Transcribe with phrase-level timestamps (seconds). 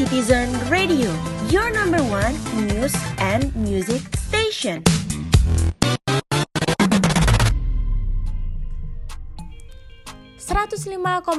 [0.00, 1.12] Citizen Radio,
[1.50, 2.32] your number one
[2.66, 4.82] news and music station.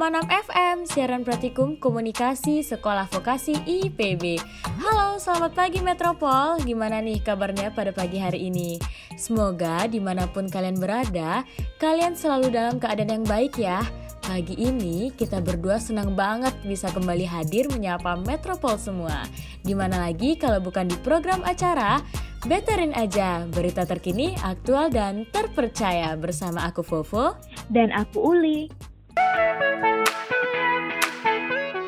[0.08, 4.39] Enam FM siaran praktikum komunikasi sekolah vokasi IPB.
[4.80, 6.64] Halo, selamat pagi Metropol.
[6.64, 8.80] Gimana nih kabarnya pada pagi hari ini?
[9.20, 11.44] Semoga di mana pun kalian berada,
[11.76, 13.84] kalian selalu dalam keadaan yang baik ya.
[14.23, 19.27] Pagi ini kita berdua senang banget bisa kembali hadir menyapa Metropol semua.
[19.59, 21.99] Di mana lagi kalau bukan di program acara
[22.41, 27.38] Betterin aja berita terkini, aktual dan terpercaya bersama aku Fofo
[27.70, 28.91] dan aku Uli.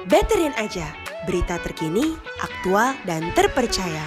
[0.08, 0.86] Betterin aja
[1.24, 2.14] berita terkini,
[2.44, 4.06] aktual dan terpercaya.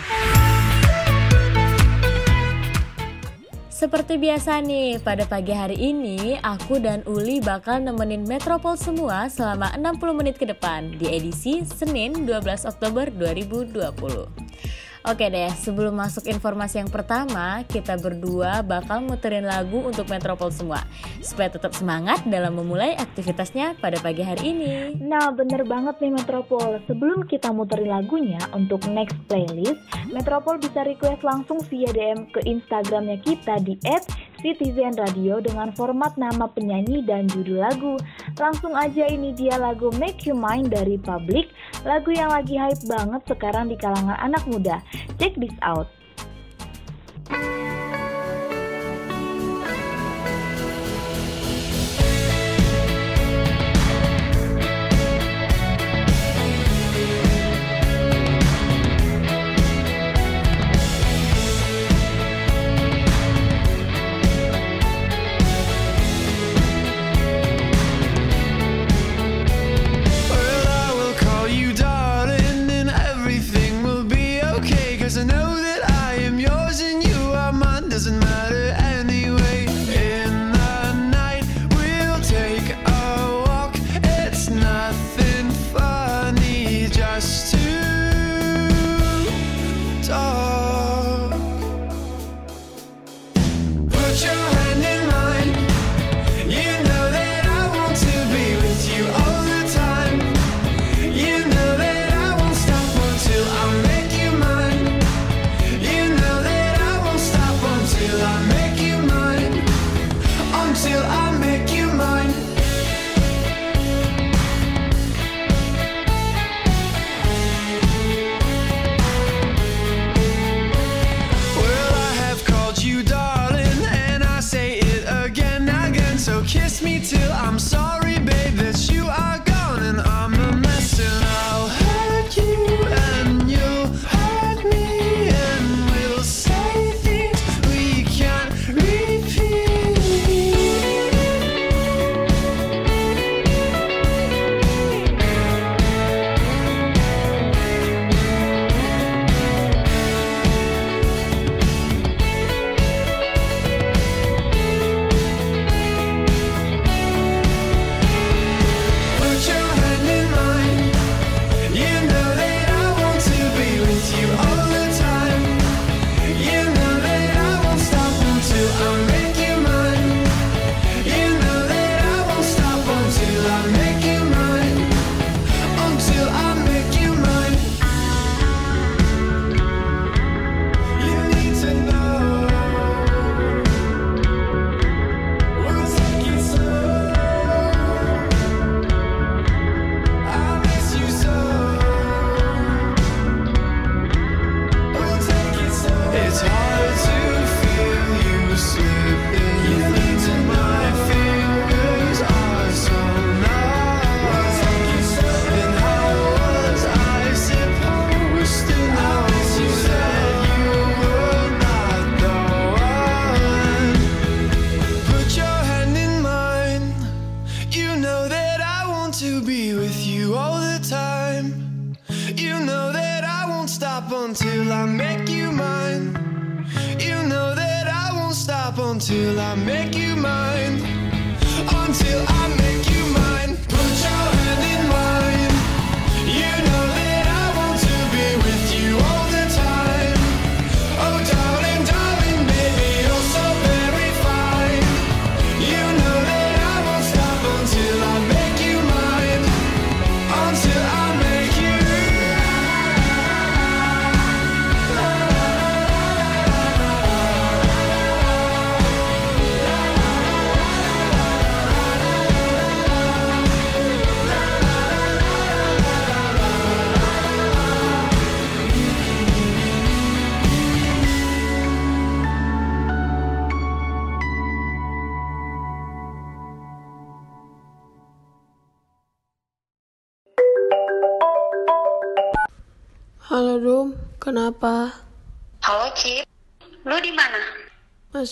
[3.77, 9.69] Seperti biasa nih, pada pagi hari ini aku dan Uli bakal nemenin Metropol semua selama
[9.77, 14.86] 60 menit ke depan di edisi Senin 12 Oktober 2020.
[15.07, 20.83] Oke deh, sebelum masuk informasi yang pertama, kita berdua bakal muterin lagu untuk Metropol semua
[21.23, 24.99] supaya tetap semangat dalam memulai aktivitasnya pada pagi hari ini.
[24.99, 26.83] Nah, bener banget nih Metropol.
[26.91, 29.79] Sebelum kita muterin lagunya untuk next playlist,
[30.11, 33.79] Metropol bisa request langsung via DM ke Instagramnya kita di
[34.41, 37.95] Citizen Radio dengan format nama penyanyi dan judul lagu.
[38.37, 41.51] Langsung aja ini dia lagu Make You Mine dari Public,
[41.85, 44.81] lagu yang lagi hype banget sekarang di kalangan anak muda.
[45.19, 45.91] Check this out.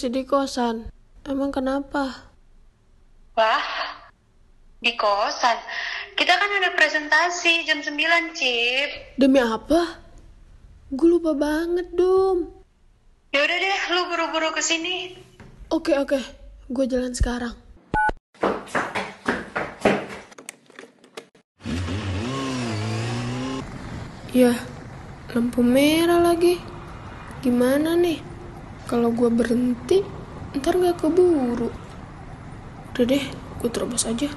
[0.05, 0.93] Masih di kosan.
[1.25, 2.29] Emang kenapa?
[3.41, 3.65] Wah,
[4.77, 5.56] di kosan.
[6.12, 9.17] Kita kan ada presentasi jam 9, Cip.
[9.17, 9.97] Demi apa?
[10.93, 12.53] Gue lupa banget, Dum.
[13.33, 15.17] Ya udah deh, lu buru-buru ke sini.
[15.73, 16.21] Oke, oke.
[16.69, 17.56] Gue jalan sekarang.
[24.37, 24.53] Ya,
[25.33, 26.61] lampu merah lagi.
[27.41, 28.34] Gimana nih?
[28.85, 30.05] Kalau gue berhenti,
[30.53, 31.73] ntar gak keburu.
[32.93, 34.29] Udah deh, gue terobos aja.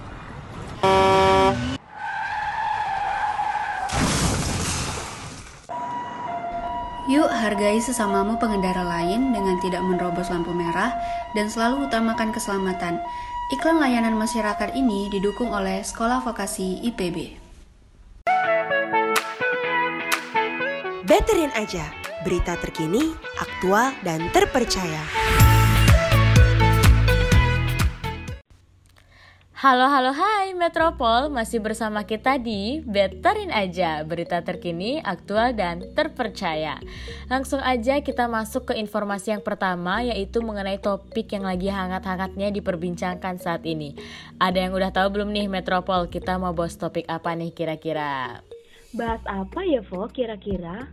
[7.08, 10.92] Yuk hargai sesamamu pengendara lain dengan tidak menerobos lampu merah
[11.36, 13.00] dan selalu utamakan keselamatan.
[13.52, 17.40] Iklan layanan masyarakat ini didukung oleh Sekolah Vokasi IPB.
[21.08, 21.88] Betterin aja,
[22.26, 25.04] berita terkini, aktual, dan terpercaya.
[29.58, 36.78] Halo halo hai Metropol masih bersama kita di Betterin aja berita terkini, aktual dan terpercaya.
[37.26, 43.42] Langsung aja kita masuk ke informasi yang pertama yaitu mengenai topik yang lagi hangat-hangatnya diperbincangkan
[43.42, 43.98] saat ini.
[44.38, 48.46] Ada yang udah tahu belum nih Metropol kita mau bahas topik apa nih kira-kira?
[48.94, 50.86] Bahas apa ya, Vo, kira-kira?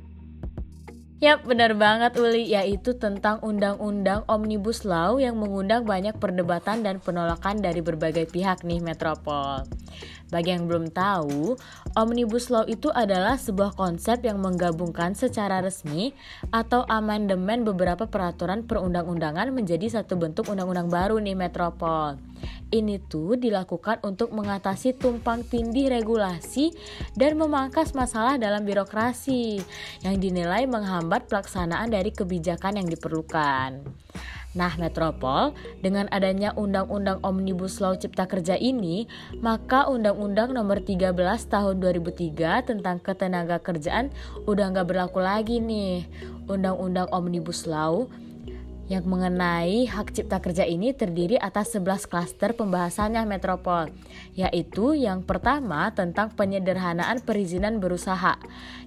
[1.24, 7.64] Yap, benar banget Uli, yaitu tentang Undang-Undang Omnibus Law yang mengundang banyak perdebatan dan penolakan
[7.64, 9.64] dari berbagai pihak nih Metropol.
[10.34, 11.54] Bagi yang belum tahu,
[11.94, 16.10] Omnibus Law itu adalah sebuah konsep yang menggabungkan secara resmi
[16.50, 22.18] atau amandemen beberapa peraturan perundang-undangan menjadi satu bentuk undang-undang baru nih Metropol.
[22.74, 26.74] Ini tuh dilakukan untuk mengatasi tumpang tindih regulasi
[27.14, 29.62] dan memangkas masalah dalam birokrasi
[30.02, 33.86] yang dinilai menghambat pelaksanaan dari kebijakan yang diperlukan.
[34.54, 35.50] Nah, Metropol,
[35.82, 39.10] dengan adanya Undang-Undang Omnibus Law Cipta Kerja ini,
[39.42, 41.10] maka Undang-Undang Nomor 13
[41.50, 44.14] Tahun 2003 tentang ketenaga kerjaan
[44.46, 46.06] udah nggak berlaku lagi nih.
[46.46, 48.06] Undang-Undang Omnibus Law
[48.84, 53.88] yang mengenai hak cipta kerja ini terdiri atas 11 klaster pembahasannya Metropol,
[54.34, 58.38] yaitu yang pertama tentang penyederhanaan perizinan berusaha,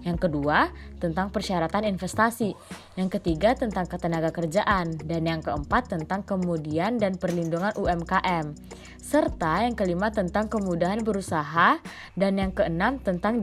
[0.04, 2.58] yang kedua tentang persyaratan investasi,
[3.00, 8.58] yang ketiga tentang ketenaga kerjaan, dan yang keempat tentang kemudian dan perlindungan UMKM,
[9.00, 11.80] serta yang kelima tentang kemudahan berusaha,
[12.18, 13.40] dan yang keenam tentang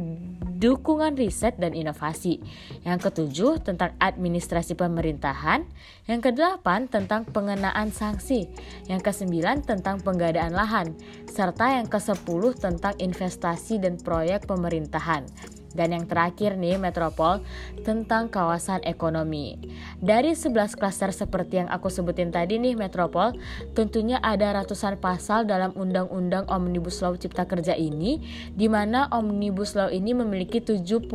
[0.59, 2.43] dukungan riset dan inovasi,
[2.83, 5.65] yang ketujuh tentang administrasi pemerintahan,
[6.05, 8.51] yang kedelapan tentang pengenaan sanksi,
[8.91, 10.93] yang kesembilan tentang penggadaan lahan,
[11.31, 15.31] serta yang kesepuluh tentang investasi dan proyek pemerintahan.
[15.75, 17.43] Dan yang terakhir nih Metropol
[17.83, 19.59] tentang kawasan ekonomi.
[19.99, 23.35] Dari 11 klaster seperti yang aku sebutin tadi nih Metropol,
[23.75, 28.23] tentunya ada ratusan pasal dalam Undang-Undang Omnibus Law Cipta Kerja ini
[28.55, 31.11] di mana Omnibus Law ini memiliki 79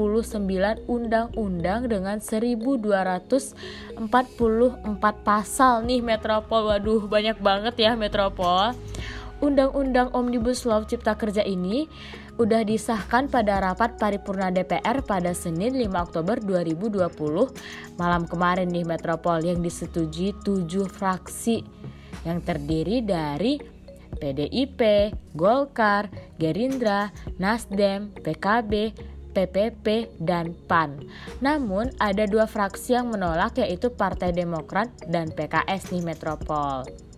[0.92, 4.04] undang-undang dengan 1244
[5.24, 6.68] pasal nih Metropol.
[6.68, 8.76] Waduh, banyak banget ya Metropol.
[9.40, 11.88] Undang-Undang Omnibus Law Cipta Kerja ini
[12.36, 17.08] udah disahkan pada rapat paripurna DPR pada Senin 5 Oktober 2020
[17.96, 21.64] malam kemarin nih Metropol yang disetujui tujuh fraksi
[22.28, 23.60] yang terdiri dari
[24.20, 27.08] PDIP, Golkar, Gerindra,
[27.40, 28.92] Nasdem, PKB,
[29.32, 31.00] PPP, dan PAN.
[31.40, 37.09] Namun ada dua fraksi yang menolak yaitu Partai Demokrat dan PKS nih Metropol.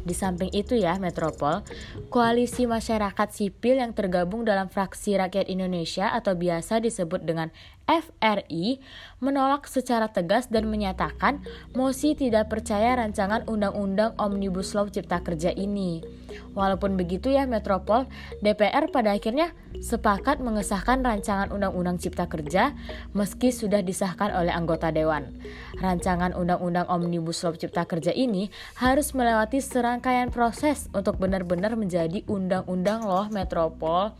[0.00, 1.60] Di samping itu ya Metropol,
[2.08, 7.52] koalisi masyarakat sipil yang tergabung dalam fraksi rakyat Indonesia atau biasa disebut dengan
[7.90, 8.78] FRI
[9.18, 11.42] menolak secara tegas dan menyatakan
[11.74, 16.19] mosi tidak percaya rancangan Undang-Undang Omnibus Law Cipta Kerja ini.
[16.54, 18.06] Walaupun begitu ya Metropol,
[18.42, 22.74] DPR pada akhirnya sepakat mengesahkan rancangan Undang-Undang Cipta Kerja
[23.14, 25.30] meski sudah disahkan oleh anggota dewan.
[25.78, 33.06] Rancangan Undang-Undang Omnibus Law Cipta Kerja ini harus melewati serangkaian proses untuk benar-benar menjadi undang-undang
[33.06, 34.12] loh Metropol.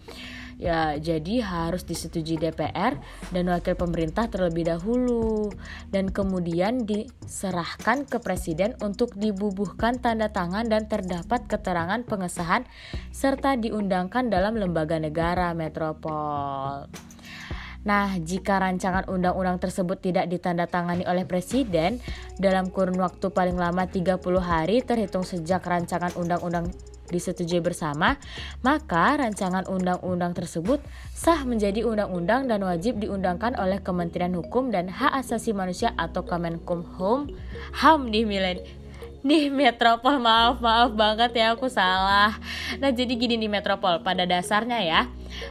[0.61, 3.01] Ya, jadi harus disetujui DPR
[3.33, 5.49] dan wakil pemerintah terlebih dahulu
[5.89, 12.69] dan kemudian diserahkan ke presiden untuk dibubuhkan tanda tangan dan terdapat keterangan pengesahan
[13.09, 16.85] serta diundangkan dalam lembaga negara metropol.
[17.81, 21.97] Nah, jika rancangan undang-undang tersebut tidak ditandatangani oleh presiden
[22.37, 26.69] dalam kurun waktu paling lama 30 hari terhitung sejak rancangan undang-undang
[27.11, 28.17] disetujui bersama,
[28.65, 30.81] maka rancangan undang-undang tersebut
[31.13, 37.29] sah menjadi undang-undang dan wajib diundangkan oleh Kementerian Hukum dan Hak Asasi Manusia atau Kemenkumham
[37.77, 38.80] HAM di Milen
[39.21, 42.41] Nih Metropol maaf maaf banget ya aku salah.
[42.81, 45.01] Nah jadi gini nih Metropol pada dasarnya ya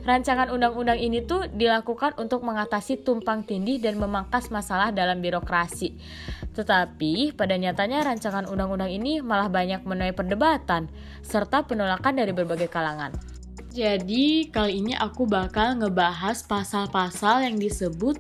[0.03, 5.95] Rancangan undang-undang ini tuh dilakukan untuk mengatasi tumpang tindih dan memangkas masalah dalam birokrasi.
[6.53, 10.91] Tetapi pada nyatanya rancangan undang-undang ini malah banyak menuai perdebatan
[11.23, 13.13] Serta penolakan dari berbagai kalangan.
[13.69, 18.17] Jadi kali ini aku bakal ngebahas pasal-pasal yang disebut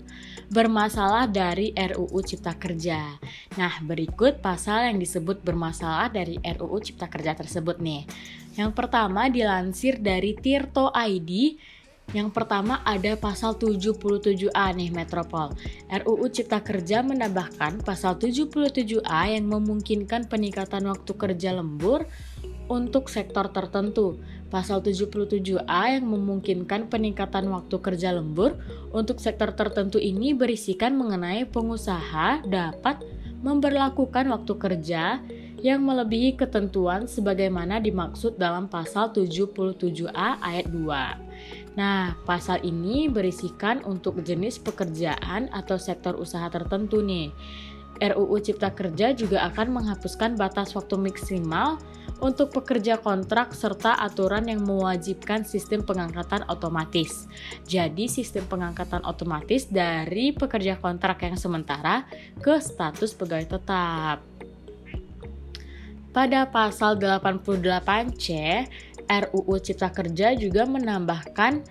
[0.49, 3.21] bermasalah dari RUU Cipta Kerja.
[3.55, 8.09] Nah, berikut pasal yang disebut bermasalah dari RUU Cipta Kerja tersebut nih.
[8.57, 11.55] Yang pertama dilansir dari Tirto ID
[12.11, 15.53] yang pertama ada pasal 77A nih Metropol.
[15.89, 22.09] RUU Cipta Kerja menambahkan pasal 77A yang memungkinkan peningkatan waktu kerja lembur
[22.69, 24.17] untuk sektor tertentu.
[24.49, 28.57] Pasal 77A yang memungkinkan peningkatan waktu kerja lembur
[28.89, 33.05] untuk sektor tertentu ini berisikan mengenai pengusaha dapat
[33.45, 35.21] memberlakukan waktu kerja
[35.59, 41.28] yang melebihi ketentuan sebagaimana dimaksud dalam pasal 77A ayat 2.
[41.77, 47.31] Nah, pasal ini berisikan untuk jenis pekerjaan atau sektor usaha tertentu nih.
[47.99, 51.75] RUU Cipta Kerja juga akan menghapuskan batas waktu maksimal
[52.19, 57.27] untuk pekerja kontrak serta aturan yang mewajibkan sistem pengangkatan otomatis.
[57.67, 62.07] Jadi sistem pengangkatan otomatis dari pekerja kontrak yang sementara
[62.39, 64.17] ke status pegawai tetap.
[66.09, 68.27] Pada pasal 88C,
[69.09, 71.65] RUU Cipta Kerja juga menambahkan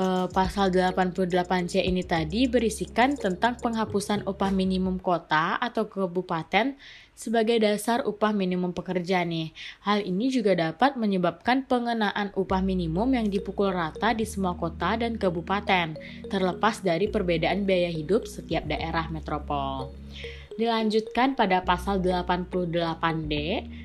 [0.00, 6.80] uh, pasal 88C ini tadi berisikan tentang penghapusan upah minimum kota atau kabupaten
[7.18, 9.50] sebagai dasar upah minimum pekerja nih.
[9.82, 15.18] Hal ini juga dapat menyebabkan pengenaan upah minimum yang dipukul rata di semua kota dan
[15.18, 15.98] kabupaten,
[16.30, 19.90] terlepas dari perbedaan biaya hidup setiap daerah metropol.
[20.58, 23.34] Dilanjutkan pada pasal 88D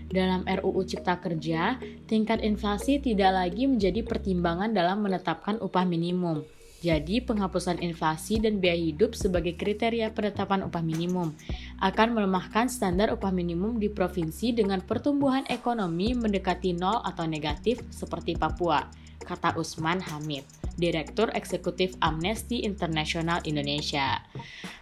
[0.10, 1.78] dalam RUU Cipta Kerja,
[2.10, 6.42] tingkat inflasi tidak lagi menjadi pertimbangan dalam menetapkan upah minimum.
[6.82, 11.38] Jadi, penghapusan inflasi dan biaya hidup sebagai kriteria penetapan upah minimum
[11.78, 18.34] akan melemahkan standar upah minimum di provinsi dengan pertumbuhan ekonomi mendekati nol atau negatif seperti
[18.34, 18.82] Papua,
[19.24, 20.44] kata Usman Hamid.
[20.74, 24.26] Direktur Eksekutif Amnesty International Indonesia.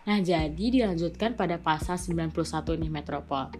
[0.01, 3.51] Nah, jadi dilanjutkan pada pasal 91 nih Metropol.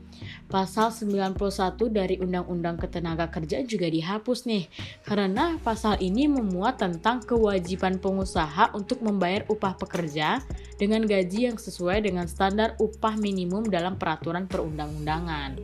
[0.50, 4.66] Pasal 91 dari Undang-Undang Ketenaga Kerjaan juga dihapus nih
[5.06, 10.42] karena pasal ini memuat tentang kewajiban pengusaha untuk membayar upah pekerja
[10.82, 15.62] dengan gaji yang sesuai dengan standar upah minimum dalam peraturan perundang-undangan.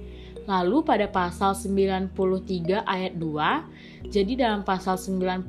[0.48, 5.44] Lalu pada pasal 93 ayat 2, jadi dalam pasal 93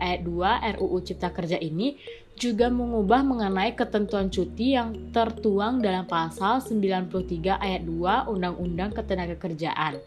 [0.00, 2.00] ayat 2 RUU Cipta Kerja ini
[2.32, 10.00] juga mengubah mengenai ketentuan cuti yang tertuang dalam pasal 93 ayat 2 Undang-Undang Ketenagakerjaan.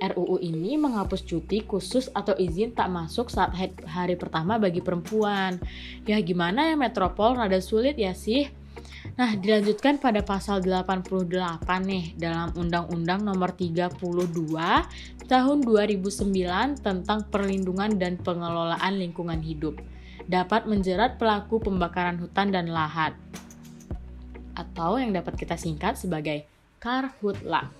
[0.00, 3.52] RUU ini menghapus cuti khusus atau izin tak masuk saat
[3.88, 5.56] hari pertama bagi perempuan.
[6.08, 8.48] Ya gimana ya metropol rada sulit ya sih
[9.18, 14.00] Nah, dilanjutkan pada pasal 88 nih dalam Undang-Undang Nomor 32
[15.30, 19.78] Tahun 2009 tentang Perlindungan dan Pengelolaan Lingkungan Hidup
[20.26, 23.14] dapat menjerat pelaku pembakaran hutan dan lahan
[24.54, 26.44] atau yang dapat kita singkat sebagai
[26.82, 27.70] karhutla.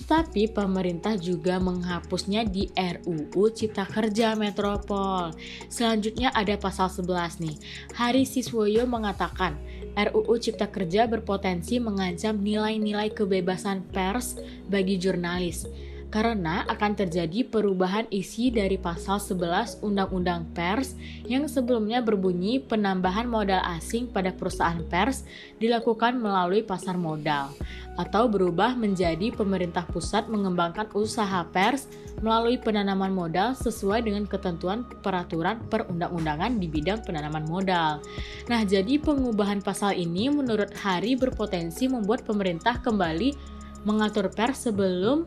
[0.00, 5.30] Tetapi pemerintah juga menghapusnya di RUU Cipta Kerja Metropol.
[5.70, 7.56] Selanjutnya ada pasal 11 nih.
[7.94, 9.54] Hari Siswoyo mengatakan,
[9.96, 14.38] RUU Cipta Kerja berpotensi mengancam nilai-nilai kebebasan pers
[14.70, 15.66] bagi jurnalis
[16.10, 23.62] karena akan terjadi perubahan isi dari pasal 11 Undang-Undang Pers yang sebelumnya berbunyi penambahan modal
[23.78, 25.22] asing pada perusahaan pers
[25.62, 27.54] dilakukan melalui pasar modal
[27.94, 31.86] atau berubah menjadi pemerintah pusat mengembangkan usaha pers
[32.18, 38.02] melalui penanaman modal sesuai dengan ketentuan peraturan perundang-undangan di bidang penanaman modal.
[38.50, 43.36] Nah, jadi pengubahan pasal ini menurut Hari berpotensi membuat pemerintah kembali
[43.84, 45.24] mengatur pers sebelum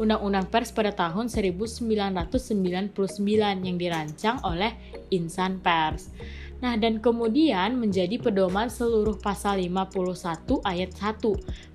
[0.00, 2.96] Undang-Undang Pers pada tahun 1999
[3.64, 4.72] yang dirancang oleh
[5.12, 6.12] Insan Pers.
[6.62, 11.18] Nah, dan kemudian menjadi pedoman seluruh pasal 51 ayat 1.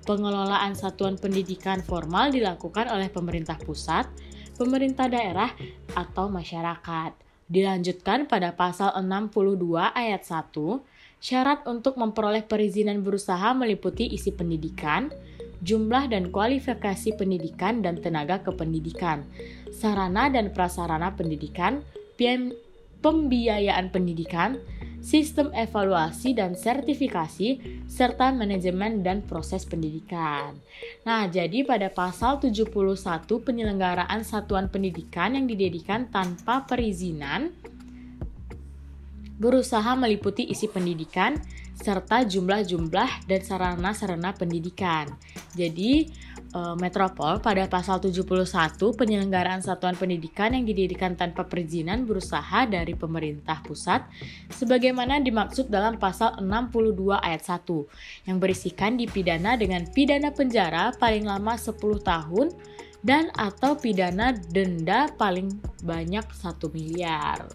[0.08, 4.08] Pengelolaan satuan pendidikan formal dilakukan oleh pemerintah pusat,
[4.56, 5.52] pemerintah daerah,
[5.92, 7.12] atau masyarakat.
[7.52, 10.80] Dilanjutkan pada pasal 62 ayat 1,
[11.20, 15.12] syarat untuk memperoleh perizinan berusaha meliputi isi pendidikan,
[15.62, 19.26] jumlah dan kualifikasi pendidikan dan tenaga kependidikan,
[19.74, 21.82] sarana dan prasarana pendidikan,
[22.98, 24.58] pembiayaan pendidikan,
[24.98, 30.58] sistem evaluasi dan sertifikasi, serta manajemen dan proses pendidikan.
[31.06, 32.68] Nah, jadi pada pasal 71
[33.42, 37.54] penyelenggaraan satuan pendidikan yang didirikan tanpa perizinan
[39.38, 41.38] berusaha meliputi isi pendidikan
[41.78, 45.06] serta jumlah-jumlah dan sarana-sarana pendidikan.
[45.54, 46.10] Jadi,
[46.54, 53.60] uh, Metropol pada pasal 71 penyelenggaraan satuan pendidikan yang didirikan tanpa perizinan berusaha dari pemerintah
[53.64, 54.04] pusat
[54.52, 61.54] sebagaimana dimaksud dalam pasal 62 ayat 1 yang berisikan dipidana dengan pidana penjara paling lama
[61.54, 62.46] 10 tahun
[62.98, 65.54] dan atau pidana denda paling
[65.86, 67.46] banyak 1 miliar.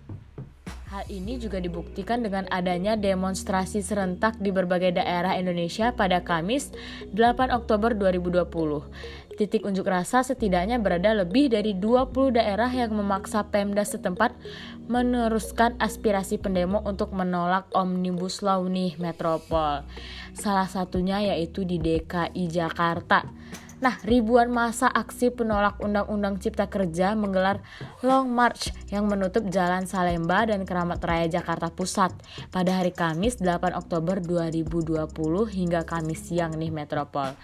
[0.93, 6.69] Hal ini juga dibuktikan dengan adanya demonstrasi serentak di berbagai daerah Indonesia pada Kamis
[7.17, 9.33] 8 Oktober 2020.
[9.33, 14.37] Titik unjuk rasa setidaknya berada lebih dari 20 daerah yang memaksa Pemda setempat
[14.85, 19.89] meneruskan aspirasi pendemo untuk menolak Omnibus Law nih Metropol.
[20.37, 23.25] Salah satunya yaitu di DKI Jakarta.
[23.83, 27.59] Nah, ribuan masa aksi penolak Undang-Undang Cipta Kerja menggelar
[27.99, 32.15] Long March yang menutup Jalan Salemba dan Keramat Raya Jakarta Pusat
[32.47, 35.03] pada hari Kamis 8 Oktober 2020
[35.51, 37.35] hingga Kamis siang nih Metropol.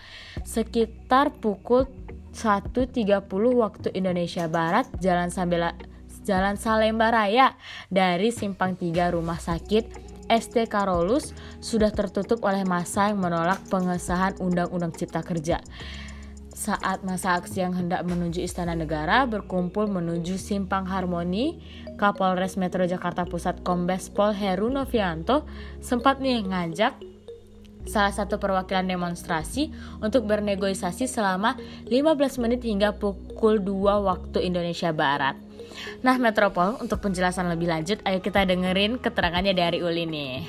[0.48, 1.92] Sekitar pukul
[2.32, 3.20] 1.30
[3.60, 5.76] waktu Indonesia Barat, Jalan Sambela
[6.24, 7.60] Jalan Salemba Raya
[7.92, 14.96] dari Simpang 3 Rumah Sakit ST Karolus sudah tertutup oleh masa yang menolak pengesahan Undang-Undang
[14.96, 15.60] Cipta Kerja
[16.60, 21.56] saat masa aksi yang hendak menuju Istana Negara berkumpul menuju Simpang Harmoni,
[21.96, 25.48] Kapolres Metro Jakarta Pusat Kombes Pol Heru Novianto
[25.80, 27.00] sempat nih ngajak
[27.88, 29.72] salah satu perwakilan demonstrasi
[30.04, 31.56] untuk bernegosiasi selama
[31.88, 35.40] 15 menit hingga pukul 2 waktu Indonesia Barat.
[36.04, 40.44] Nah, Metropol, untuk penjelasan lebih lanjut, ayo kita dengerin keterangannya dari Uli nih.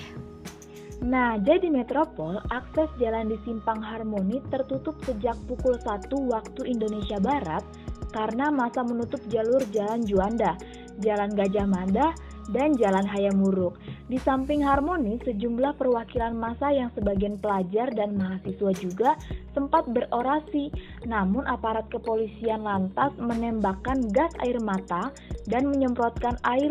[1.01, 7.65] Nah, jadi Metropol, akses jalan di Simpang Harmoni tertutup sejak pukul 1 waktu Indonesia Barat
[8.13, 10.61] karena masa menutup jalur Jalan Juanda,
[11.01, 12.13] Jalan Gajah Mada,
[12.49, 13.77] dan Jalan Hayamuruk.
[14.09, 19.11] Di samping harmoni, sejumlah perwakilan masa yang sebagian pelajar dan mahasiswa juga
[19.53, 20.73] sempat berorasi,
[21.07, 25.13] namun aparat kepolisian lantas menembakkan gas air mata
[25.47, 26.71] dan menyemprotkan air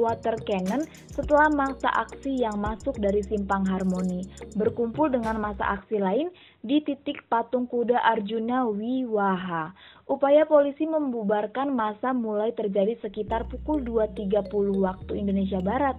[0.00, 6.28] water cannon setelah masa aksi yang masuk dari simpang harmoni berkumpul dengan masa aksi lain
[6.62, 9.72] di titik patung kuda Arjuna Wiwaha.
[10.08, 14.48] Upaya polisi membubarkan masa mulai terjadi sekitar pukul 2.30
[14.80, 15.98] waktu Indonesia Barat,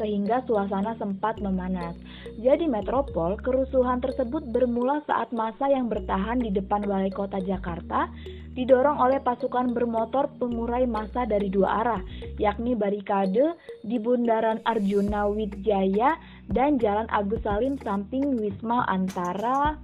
[0.00, 1.92] sehingga suasana sempat memanas.
[2.40, 8.08] Jadi metropol, kerusuhan tersebut bermula saat masa yang bertahan di depan Balai Kota Jakarta
[8.54, 12.02] didorong oleh pasukan bermotor pengurai masa dari dua arah,
[12.40, 13.54] yakni barikade
[13.84, 16.18] di Bundaran Arjuna Wijaya
[16.50, 19.78] dan Jalan Agus Salim samping Wisma antara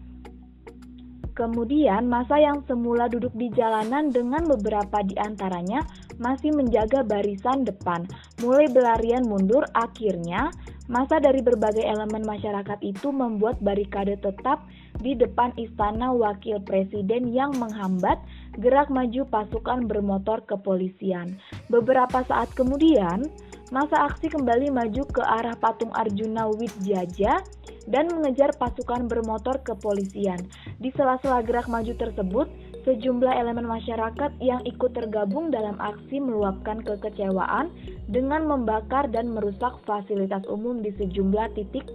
[1.37, 5.85] Kemudian, masa yang semula duduk di jalanan dengan beberapa di antaranya
[6.17, 8.09] masih menjaga barisan depan,
[8.41, 9.69] mulai berlarian mundur.
[9.77, 10.49] Akhirnya,
[10.89, 14.65] masa dari berbagai elemen masyarakat itu membuat barikade tetap
[15.05, 18.17] di depan istana wakil presiden yang menghambat
[18.57, 21.37] gerak maju pasukan bermotor kepolisian.
[21.69, 23.29] Beberapa saat kemudian,
[23.69, 27.45] masa aksi kembali maju ke arah patung Arjuna Widjaja
[27.87, 30.43] dan mengejar pasukan bermotor kepolisian.
[30.83, 32.47] Di sela-sela gerak maju tersebut,
[32.87, 37.71] sejumlah elemen masyarakat yang ikut tergabung dalam aksi meluapkan kekecewaan
[38.07, 41.87] dengan membakar dan merusak fasilitas umum di sejumlah titik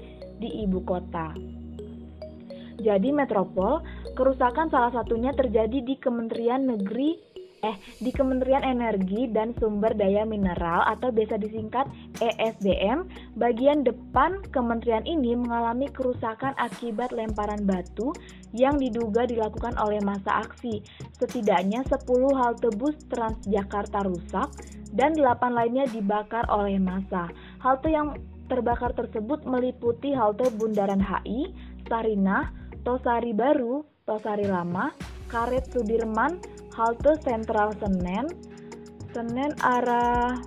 [0.44, 1.32] di ibu kota.
[2.82, 3.86] Jadi metropol,
[4.18, 7.31] kerusakan salah satunya terjadi di Kementerian Negeri
[7.62, 11.86] eh di Kementerian Energi dan Sumber Daya Mineral atau biasa disingkat
[12.18, 13.06] ESDM,
[13.38, 18.14] bagian depan kementerian ini mengalami kerusakan akibat lemparan batu
[18.52, 20.82] yang diduga dilakukan oleh masa aksi.
[21.16, 22.02] Setidaknya 10
[22.34, 24.50] halte bus Transjakarta rusak
[24.92, 27.30] dan 8 lainnya dibakar oleh masa.
[27.62, 28.18] Halte yang
[28.52, 31.56] terbakar tersebut meliputi halte Bundaran HI,
[31.88, 32.52] Sarinah,
[32.84, 34.92] Tosari Baru, Tosari Lama,
[35.32, 36.44] Karet Sudirman,
[36.76, 38.28] halte Sentral Senen,
[39.12, 40.40] Senen arah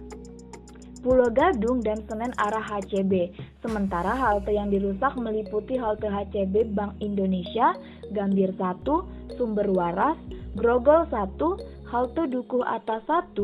[1.05, 3.37] Pulau Gadung dan Senen arah HCB.
[3.61, 7.77] Sementara halte yang dirusak meliputi halte HCB Bank Indonesia,
[8.17, 10.17] Gambir 1, Sumber Waras,
[10.57, 11.37] Grogol 1,
[11.93, 13.37] halte Dukuh Atas 1,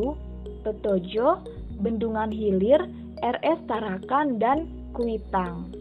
[0.65, 1.41] Petojo,
[1.81, 2.81] Bendungan Hilir,
[3.21, 4.65] RS Tarakan, dan
[4.97, 5.80] Kuitang.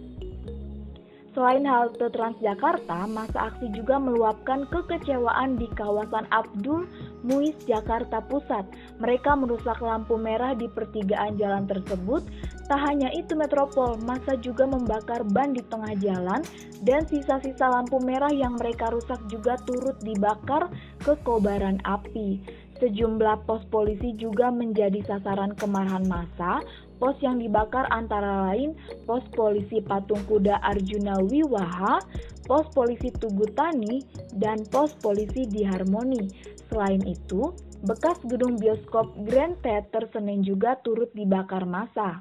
[1.30, 6.90] Selain halte Transjakarta, masa aksi juga meluapkan kekecewaan di kawasan Abdul
[7.22, 8.66] Muiz Jakarta Pusat.
[8.98, 12.26] Mereka merusak lampu merah di pertigaan jalan tersebut.
[12.66, 16.42] Tak hanya itu Metropol, masa juga membakar ban di tengah jalan
[16.82, 20.66] dan sisa-sisa lampu merah yang mereka rusak juga turut dibakar
[20.98, 22.42] ke kobaran api.
[22.82, 26.64] Sejumlah pos polisi juga menjadi sasaran kemarahan massa
[27.00, 28.76] Pos yang dibakar antara lain
[29.08, 32.04] pos polisi Patung Kuda Arjuna Wiwaha,
[32.44, 34.04] pos polisi Tugu Tani,
[34.36, 36.28] dan pos polisi di Harmoni.
[36.68, 37.56] Selain itu,
[37.88, 42.20] bekas gedung bioskop Grand Theater Senin juga turut dibakar massa.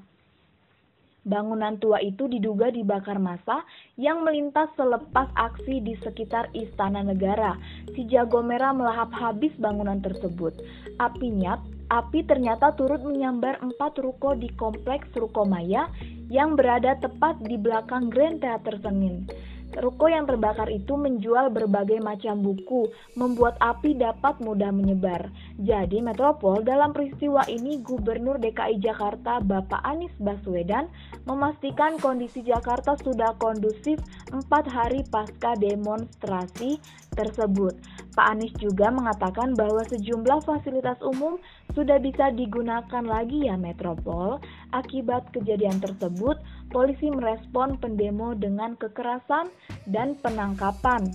[1.28, 3.68] Bangunan tua itu diduga dibakar massa
[4.00, 7.60] yang melintas selepas aksi di sekitar Istana Negara.
[7.92, 10.56] Si jago merah melahap habis bangunan tersebut.
[10.98, 15.89] Apinya api ternyata turut menyambar empat ruko di kompleks Ruko Maya
[16.30, 19.25] yang berada tepat di belakang Grand Theater Senin.
[19.69, 25.30] Ruko yang terbakar itu menjual berbagai macam buku, membuat api dapat mudah menyebar.
[25.62, 30.89] Jadi Metropol dalam peristiwa ini Gubernur DKI Jakarta Bapak Anies Baswedan
[31.30, 34.02] memastikan kondisi Jakarta sudah kondusif
[34.34, 36.82] empat hari pasca demonstrasi
[37.13, 37.78] tersebut.
[38.17, 41.38] Pak Anies juga mengatakan bahwa sejumlah fasilitas umum
[41.78, 44.41] sudah bisa digunakan lagi ya Metropol.
[44.74, 46.41] Akibat kejadian tersebut,
[46.74, 49.50] polisi merespon pendemo dengan kekerasan
[49.88, 51.06] dan penangkapan.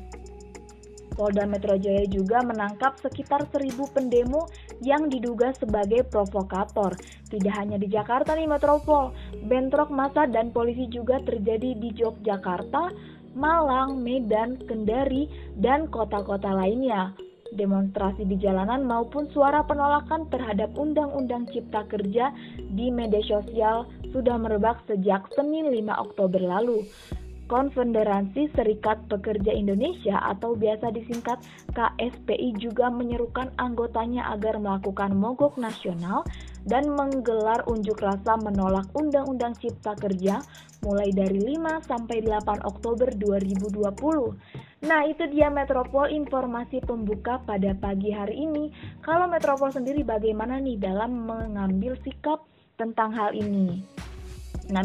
[1.14, 4.50] Polda Metro Jaya juga menangkap sekitar seribu pendemo
[4.83, 6.98] yang diduga sebagai provokator.
[7.30, 9.14] Tidak hanya di Jakarta nih Metropol,
[9.46, 12.90] bentrok massa dan polisi juga terjadi di Yogyakarta,
[13.35, 17.14] Malang, Medan, Kendari, dan kota-kota lainnya
[17.55, 22.35] demonstrasi di jalanan maupun suara penolakan terhadap Undang-Undang Cipta Kerja
[22.75, 26.83] di media sosial sudah merebak sejak Senin 5 Oktober lalu.
[27.44, 31.40] Konfederasi Serikat Pekerja Indonesia atau biasa disingkat
[31.76, 36.24] KSPI juga menyerukan anggotanya agar melakukan mogok nasional
[36.64, 40.40] dan menggelar unjuk rasa menolak Undang-Undang Cipta Kerja
[40.85, 44.85] mulai dari 5 sampai 8 Oktober 2020.
[44.85, 48.68] Nah, itu dia Metropol informasi pembuka pada pagi hari ini.
[49.00, 52.44] Kalau Metropol sendiri bagaimana nih dalam mengambil sikap
[52.76, 53.80] tentang hal ini?
[54.73, 54.83] Nah,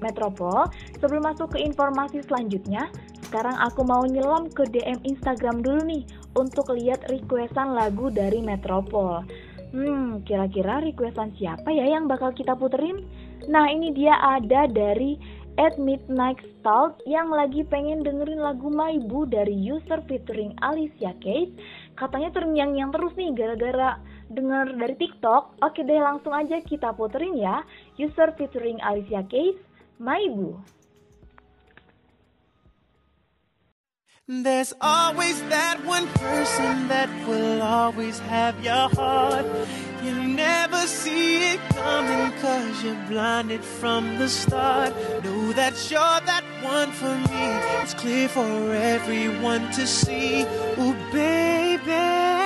[0.00, 0.68] Metropol,
[1.00, 2.92] sebelum masuk ke informasi selanjutnya,
[3.32, 6.04] sekarang aku mau nyelam ke DM Instagram dulu nih
[6.36, 9.24] untuk lihat requestan lagu dari Metropol.
[9.72, 13.08] Hmm, kira-kira requestan siapa ya yang bakal kita puterin?
[13.48, 15.16] Nah, ini dia ada dari
[15.60, 21.52] at Midnight Stalk yang lagi pengen dengerin lagu Maibu dari user featuring Alicia Keys.
[21.96, 24.00] Katanya terngiang-ngiang terus nih gara-gara
[24.32, 27.62] dengar dari TikTok, oke deh langsung aja kita puterin ya.
[28.00, 29.60] User featuring Alicia Keys,
[30.00, 30.56] Maibu.
[34.28, 39.44] There's always that one person that will always have your heart.
[40.02, 44.94] You never see it coming cause you're blinded from the start.
[45.22, 47.44] Know that you're that one for me.
[47.82, 50.42] It's clear for everyone to see.
[50.78, 52.41] Ooh, baby.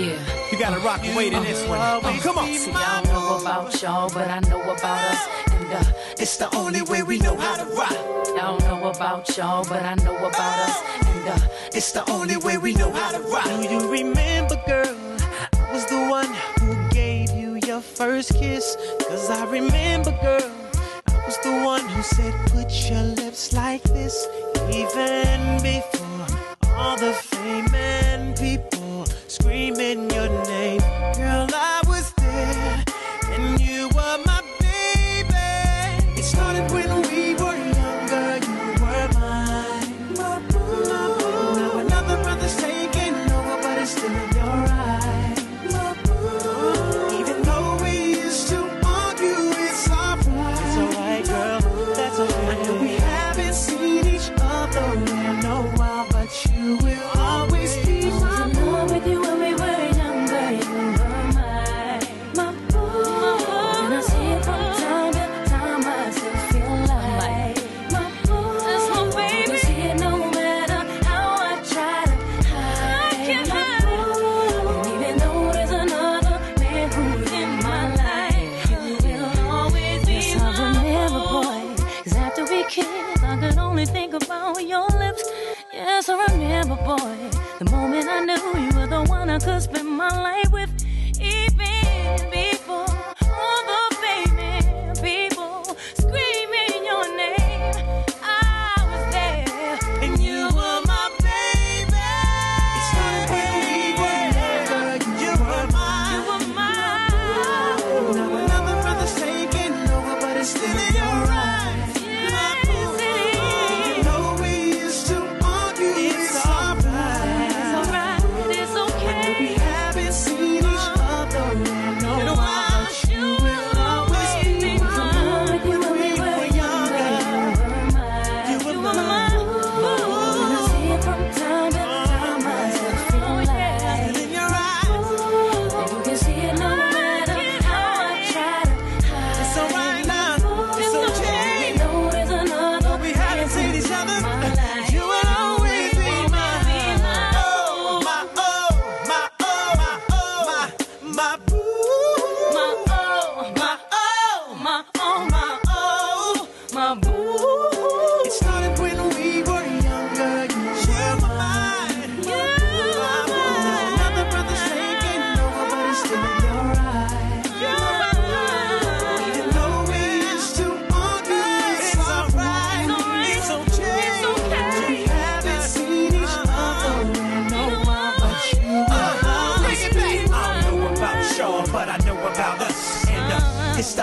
[0.00, 0.50] Yeah.
[0.50, 1.78] You gotta rock and wait in this one.
[1.78, 2.46] Oh, come on.
[2.54, 5.28] See, I don't know about y'all, but I know about us.
[5.52, 7.92] And uh, it's the only way we know how to rock.
[7.92, 10.82] I don't know about y'all, but I know about us.
[11.06, 13.44] And uh, it's the only way we know how to rock.
[13.44, 14.96] Do you remember, girl?
[15.52, 18.78] I was the one who gave you your first kiss.
[19.06, 20.50] Cause I remember, girl.
[21.08, 24.26] I was the one who said, put your lips like this.
[24.72, 26.26] Even before
[26.74, 28.79] all the fame and people
[29.40, 30.79] screaming your name.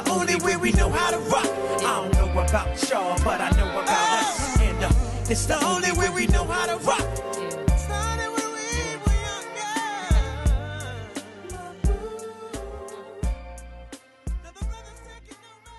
[0.10, 1.46] Only way we know how to rock.
[1.46, 3.86] I don't know about y'all, but I know about
[4.26, 4.60] us.
[4.60, 4.90] And uh,
[5.30, 7.06] it's the only way we know how to rock.
[7.78, 8.66] Started when we
[9.06, 9.78] were younger.
[14.42, 15.78] Now the brother's taking over.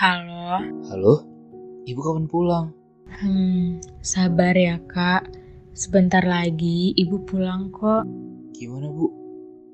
[0.00, 0.56] Halo.
[0.88, 1.14] Halo,
[1.84, 2.72] ibu kapan pulang?
[3.08, 3.77] Hmm,
[4.08, 5.28] sabar ya, Kak.
[5.76, 8.08] Sebentar lagi ibu pulang kok.
[8.56, 9.12] Gimana bu?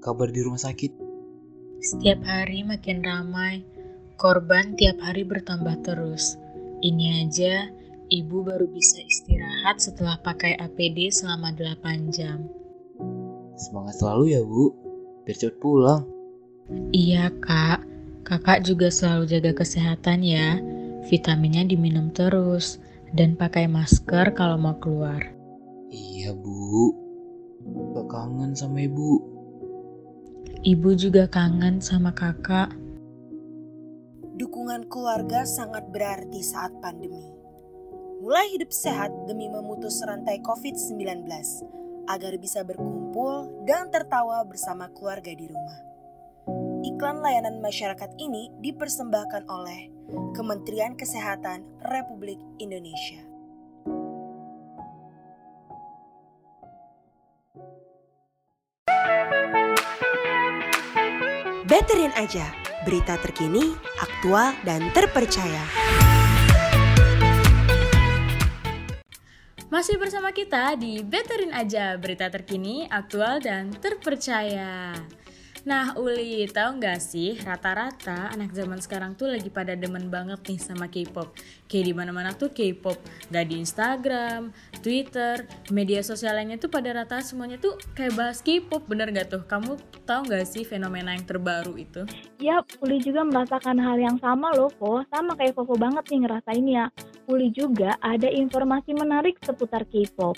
[0.03, 0.91] Kabar di rumah sakit?
[1.79, 3.63] Setiap hari makin ramai.
[4.19, 6.35] Korban tiap hari bertambah terus.
[6.83, 7.71] Ini aja
[8.11, 12.45] ibu baru bisa istirahat setelah pakai APD selama 8 jam.
[13.55, 14.75] Semangat selalu ya bu,
[15.25, 16.03] biar cepet pulang.
[16.91, 17.87] Iya, Kak.
[18.27, 20.59] Kakak juga selalu jaga kesehatan ya.
[21.09, 22.83] Vitaminnya diminum terus
[23.15, 25.23] dan pakai masker kalau mau keluar.
[25.95, 26.91] Iya bu,
[27.95, 29.23] Gak kangen sama ibu.
[30.67, 32.75] Ibu juga kangen sama kakak.
[34.35, 37.31] Dukungan keluarga sangat berarti saat pandemi.
[38.19, 41.25] Mulai hidup sehat demi memutus rantai COVID-19
[42.11, 45.81] agar bisa berkumpul dan tertawa bersama keluarga di rumah.
[46.85, 49.94] Iklan layanan masyarakat ini dipersembahkan oleh
[50.35, 53.23] Kementerian Kesehatan Republik Indonesia.
[61.65, 65.65] Betterin aja, berita terkini, aktual, dan terpercaya.
[69.75, 74.95] Masih bersama kita di Betterin Aja, berita terkini, aktual, dan terpercaya.
[75.65, 80.61] Nah, Uli, tahu nggak sih rata-rata anak zaman sekarang tuh lagi pada demen banget nih
[80.61, 81.33] sama K-pop.
[81.65, 83.01] Kayak di mana-mana tuh K-pop,
[83.33, 84.53] nggak di Instagram,
[84.85, 89.43] Twitter, media sosial lainnya tuh pada rata semuanya tuh kayak bahas K-pop, bener nggak tuh?
[89.49, 92.05] Kamu tahu nggak sih fenomena yang terbaru itu?
[92.45, 95.01] Yap, Uli juga merasakan hal yang sama loh, Po.
[95.09, 96.93] Sama kayak Popo banget nih ngerasain ya.
[97.25, 100.37] Uli juga ada informasi menarik seputar K-pop.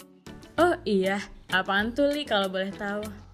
[0.62, 1.18] Oh iya,
[1.50, 3.25] apaan tuh Li kalau boleh tahu?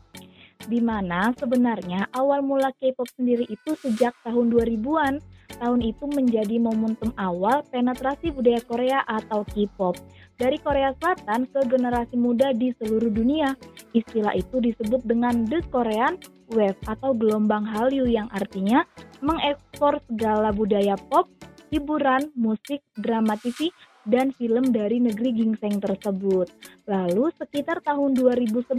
[0.67, 5.23] Di mana sebenarnya awal mula K-pop sendiri itu sejak tahun 2000-an.
[5.53, 10.01] Tahun itu menjadi momentum awal penetrasi budaya Korea atau K-pop
[10.41, 13.55] dari Korea Selatan ke generasi muda di seluruh dunia.
[13.93, 16.19] Istilah itu disebut dengan The Korean
[16.53, 18.85] Wave atau gelombang Hallyu yang artinya
[19.23, 21.29] mengekspor segala budaya pop,
[21.73, 23.73] hiburan, musik, drama TV,
[24.07, 26.51] dan film dari negeri gingseng tersebut.
[26.91, 28.75] Lalu sekitar tahun 2011,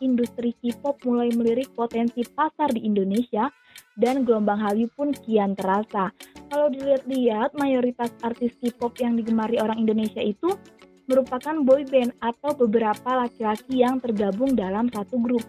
[0.00, 3.52] industri K-pop mulai melirik potensi pasar di Indonesia
[3.96, 6.12] dan gelombang Hallyu pun kian terasa.
[6.48, 10.52] Kalau dilihat-lihat, mayoritas artis K-pop yang digemari orang Indonesia itu
[11.10, 15.42] merupakan boy band atau beberapa laki-laki yang tergabung dalam satu grup.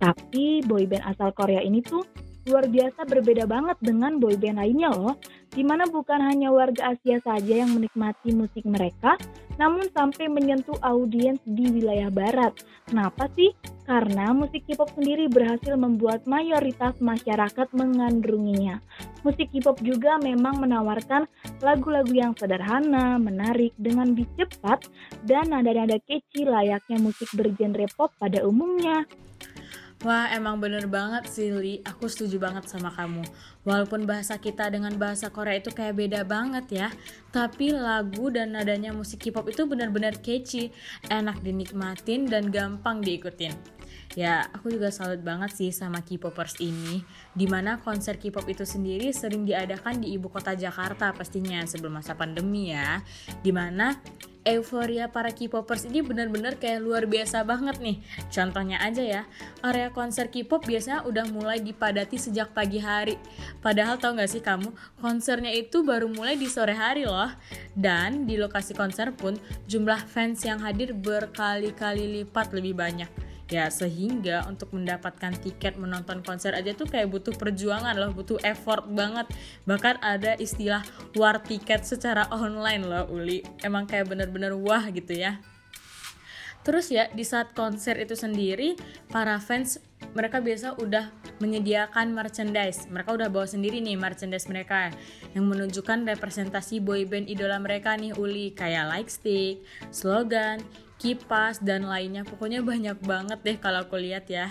[0.00, 2.02] Tapi boy band asal Korea ini tuh
[2.44, 5.16] luar biasa berbeda banget dengan boyband lainnya loh,
[5.48, 9.16] di mana bukan hanya warga Asia saja yang menikmati musik mereka,
[9.56, 12.52] namun sampai menyentuh audiens di wilayah barat.
[12.84, 13.54] Kenapa sih?
[13.84, 18.80] Karena musik K-pop sendiri berhasil membuat mayoritas masyarakat mengandrunginya.
[19.24, 21.28] Musik K-pop juga memang menawarkan
[21.60, 24.88] lagu-lagu yang sederhana, menarik, dengan beat cepat,
[25.24, 29.04] dan nada-nada catchy layaknya musik bergenre pop pada umumnya.
[30.04, 31.80] Wah, emang bener banget sih, Li.
[31.80, 33.24] Aku setuju banget sama kamu.
[33.64, 36.88] Walaupun bahasa kita dengan bahasa Korea itu kayak beda banget ya,
[37.32, 40.68] tapi lagu dan nadanya musik K-pop itu benar-benar catchy,
[41.08, 43.56] enak dinikmatin dan gampang diikutin.
[44.12, 47.00] Ya, aku juga salut banget sih sama K-popers ini,
[47.32, 52.12] di mana konser K-pop itu sendiri sering diadakan di ibu kota Jakarta pastinya sebelum masa
[52.12, 53.00] pandemi ya,
[53.40, 53.96] di mana
[54.44, 57.96] euforia para K-popers ini benar-benar kayak luar biasa banget nih.
[58.28, 59.22] Contohnya aja ya,
[59.64, 63.16] area konser K-pop biasanya udah mulai dipadati sejak pagi hari.
[63.64, 67.32] Padahal tau gak sih kamu, konsernya itu baru mulai di sore hari loh.
[67.74, 69.34] Dan di lokasi konser pun
[69.66, 73.33] jumlah fans yang hadir berkali-kali lipat lebih banyak.
[73.52, 78.88] Ya sehingga untuk mendapatkan tiket menonton konser aja tuh kayak butuh perjuangan loh, butuh effort
[78.88, 79.28] banget.
[79.68, 80.80] Bahkan ada istilah
[81.12, 83.44] war tiket secara online loh Uli.
[83.60, 85.44] Emang kayak bener-bener wah gitu ya.
[86.64, 88.72] Terus ya di saat konser itu sendiri
[89.12, 89.76] para fans
[90.16, 91.12] mereka biasa udah
[91.44, 92.88] menyediakan merchandise.
[92.88, 94.88] Mereka udah bawa sendiri nih merchandise mereka
[95.36, 99.60] yang menunjukkan representasi boyband idola mereka nih Uli kayak like stick,
[99.92, 100.64] slogan,
[101.04, 102.24] kipas dan lainnya.
[102.24, 104.48] Pokoknya banyak banget deh kalau aku lihat ya.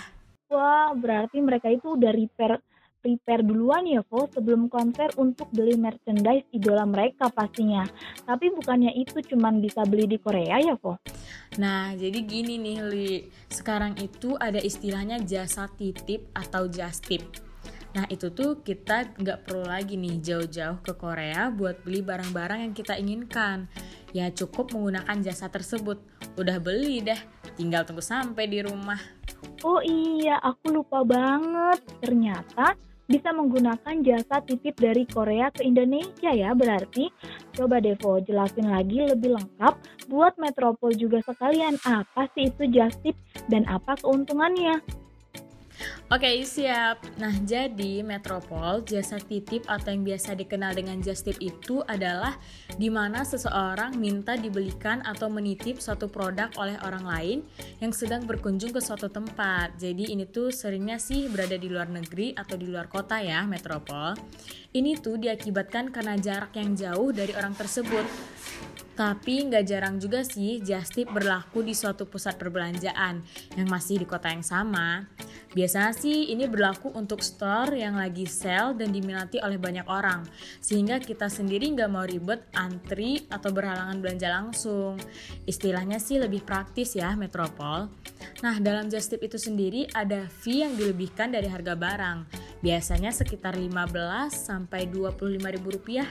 [0.54, 2.62] Wah, berarti mereka itu udah repair
[3.04, 7.84] prepare duluan ya, Vo, sebelum konser untuk beli merchandise idola mereka pastinya.
[8.24, 10.96] Tapi bukannya itu cuman bisa beli di Korea ya, Vo?
[11.60, 13.12] Nah, jadi gini nih, Li.
[13.52, 17.28] Sekarang itu ada istilahnya jasa titip atau just tip.
[17.94, 22.74] Nah, itu tuh kita nggak perlu lagi nih jauh-jauh ke Korea buat beli barang-barang yang
[22.74, 23.70] kita inginkan.
[24.18, 26.02] Ya cukup menggunakan jasa tersebut.
[26.34, 27.18] Udah beli deh,
[27.54, 28.98] tinggal tunggu sampai di rumah.
[29.62, 31.86] Oh iya, aku lupa banget.
[32.02, 32.74] Ternyata
[33.06, 37.14] bisa menggunakan jasa titip dari Korea ke Indonesia ya berarti.
[37.54, 39.74] Coba Devo jelasin lagi lebih lengkap
[40.10, 43.14] buat Metropol juga sekalian apa sih itu just tip
[43.54, 45.03] dan apa keuntungannya.
[46.14, 47.02] Oke, siap.
[47.18, 52.38] Nah, jadi Metropol, jasa titip atau yang biasa dikenal dengan just tip itu adalah
[52.78, 57.38] di mana seseorang minta dibelikan atau menitip suatu produk oleh orang lain
[57.82, 59.74] yang sedang berkunjung ke suatu tempat.
[59.82, 64.14] Jadi ini tuh seringnya sih berada di luar negeri atau di luar kota ya, Metropol.
[64.74, 68.06] Ini tuh diakibatkan karena jarak yang jauh dari orang tersebut.
[68.94, 73.26] Tapi nggak jarang juga sih just tip berlaku di suatu pusat perbelanjaan
[73.58, 75.10] yang masih di kota yang sama.
[75.54, 80.26] Biasanya sih ini berlaku untuk store yang lagi sale dan diminati oleh banyak orang,
[80.58, 84.98] sehingga kita sendiri nggak mau ribet antri atau berhalangan belanja langsung.
[85.46, 87.86] Istilahnya sih lebih praktis ya Metropol.
[88.42, 92.26] Nah dalam just tip itu sendiri ada fee yang dilebihkan dari harga barang,
[92.66, 96.10] biasanya sekitar 15 sampai 25 ribu rupiah.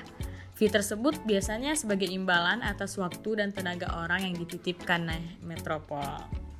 [0.55, 6.51] Fee tersebut biasanya sebagai imbalan atas waktu dan tenaga orang yang dititipkan nah Metropol.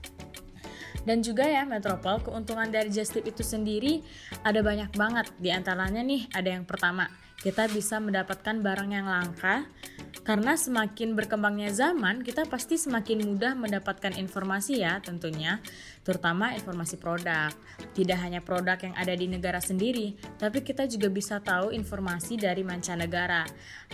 [1.03, 4.03] Dan juga ya Metropol, keuntungan dari Just Tip itu sendiri
[4.47, 5.27] ada banyak banget.
[5.39, 7.11] Di antaranya nih ada yang pertama,
[7.43, 9.67] kita bisa mendapatkan barang yang langka
[10.23, 15.59] karena semakin berkembangnya zaman, kita pasti semakin mudah mendapatkan informasi ya tentunya,
[16.07, 17.51] terutama informasi produk.
[17.91, 22.63] Tidak hanya produk yang ada di negara sendiri, tapi kita juga bisa tahu informasi dari
[22.63, 23.43] mancanegara.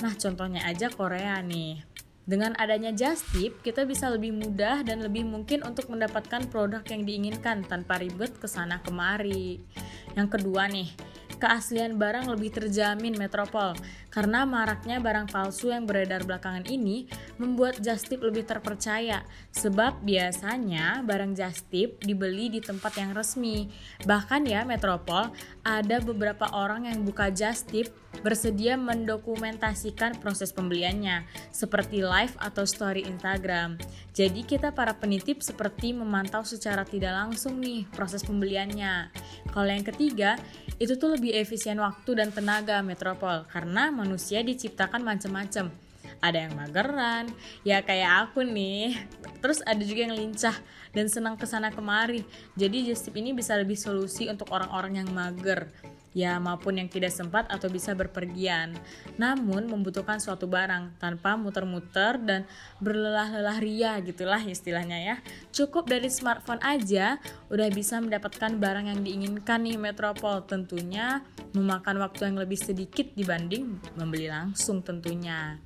[0.04, 1.97] Nah, contohnya aja Korea nih.
[2.28, 7.08] Dengan adanya Just Tip, kita bisa lebih mudah dan lebih mungkin untuk mendapatkan produk yang
[7.08, 9.64] diinginkan tanpa ribet ke sana kemari.
[10.12, 10.92] Yang kedua nih,
[11.38, 17.06] keaslian barang lebih terjamin Metropol karena maraknya barang palsu yang beredar belakangan ini
[17.38, 19.22] membuat Just Tip lebih terpercaya
[19.54, 23.70] sebab biasanya barang Just Tip dibeli di tempat yang resmi.
[24.02, 25.30] Bahkan ya Metropol
[25.62, 27.94] ada beberapa orang yang buka Just Tip
[28.24, 33.78] bersedia mendokumentasikan proses pembeliannya seperti live atau story Instagram.
[34.16, 39.12] Jadi kita para penitip seperti memantau secara tidak langsung nih proses pembeliannya.
[39.54, 40.34] Kalau yang ketiga,
[40.78, 45.70] itu tuh lebih efisien waktu dan tenaga Metropol karena manusia diciptakan macam-macam.
[46.18, 47.30] Ada yang mageran,
[47.62, 48.94] ya kayak aku nih.
[49.38, 50.54] Terus ada juga yang lincah
[50.90, 52.26] dan senang ke sana kemari.
[52.58, 55.70] Jadi Justip ini bisa lebih solusi untuk orang-orang yang mager
[56.16, 58.76] ya maupun yang tidak sempat atau bisa berpergian.
[59.20, 62.44] Namun membutuhkan suatu barang tanpa muter-muter dan
[62.80, 65.16] berlelah-lelah ria gitulah istilahnya ya.
[65.52, 67.20] Cukup dari smartphone aja
[67.52, 70.44] udah bisa mendapatkan barang yang diinginkan nih Metropol.
[70.44, 75.58] Tentunya memakan waktu yang lebih sedikit dibanding membeli langsung tentunya.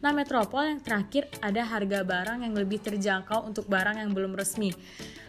[0.00, 4.72] Nah, Metropol yang terakhir ada harga barang yang lebih terjangkau untuk barang yang belum resmi.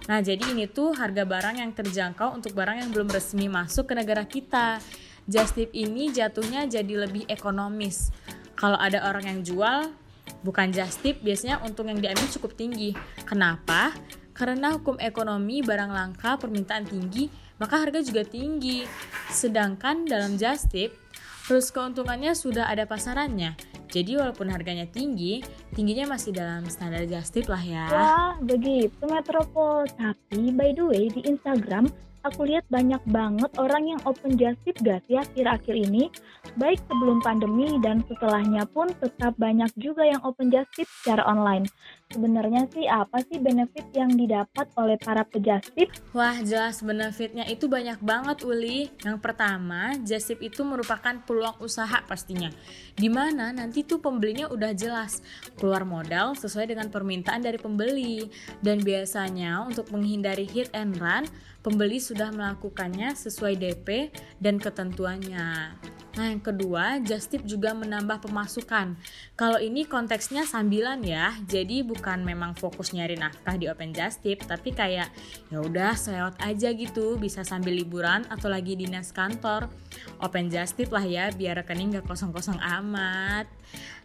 [0.10, 3.94] Nah, jadi ini tuh harga barang yang terjangkau untuk barang yang belum resmi masuk ke
[3.94, 4.82] negara kita.
[5.30, 8.10] Just tip ini jatuhnya jadi lebih ekonomis.
[8.58, 9.94] Kalau ada orang yang jual,
[10.42, 12.98] bukan just tip, biasanya untung yang diambil cukup tinggi.
[13.26, 13.94] Kenapa?
[14.34, 17.30] Karena hukum ekonomi barang langka permintaan tinggi,
[17.62, 18.86] maka harga juga tinggi.
[19.30, 20.98] Sedangkan dalam just tip,
[21.46, 23.54] terus keuntungannya sudah ada pasarannya.
[23.92, 25.44] Jadi walaupun harganya tinggi,
[25.76, 27.86] tingginya masih dalam standar just tip lah ya.
[27.92, 29.84] Wah, begitu Metropol.
[30.00, 31.92] Tapi by the way, di Instagram
[32.24, 36.08] aku lihat banyak banget orang yang open just tip gak sih akhir-akhir ini?
[36.56, 41.68] Baik sebelum pandemi dan setelahnya pun tetap banyak juga yang open just tip secara online.
[42.12, 45.88] Sebenarnya sih apa sih benefit yang didapat oleh para pejastip?
[46.12, 48.92] Wah, jelas benefitnya itu banyak banget, Uli.
[49.00, 52.52] Yang pertama, Jasip itu merupakan peluang usaha pastinya.
[53.00, 55.24] Di mana nanti tuh pembelinya udah jelas,
[55.56, 58.28] keluar modal sesuai dengan permintaan dari pembeli.
[58.60, 61.24] Dan biasanya untuk menghindari hit and run,
[61.62, 65.78] pembeli sudah melakukannya sesuai DP dan ketentuannya.
[66.12, 69.00] Nah, yang kedua, Just Tip juga menambah pemasukan.
[69.40, 74.44] Kalau ini konteksnya sambilan ya, jadi bukan memang fokus nyari nafkah di Open Just Tip,
[74.44, 75.08] tapi kayak
[75.48, 79.72] ya udah selewat aja gitu, bisa sambil liburan atau lagi dinas kantor.
[80.20, 83.48] Open Just Tip lah ya, biar rekening gak kosong-kosong amat.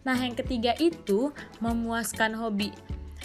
[0.06, 2.70] Nah, yang ketiga itu memuaskan hobi.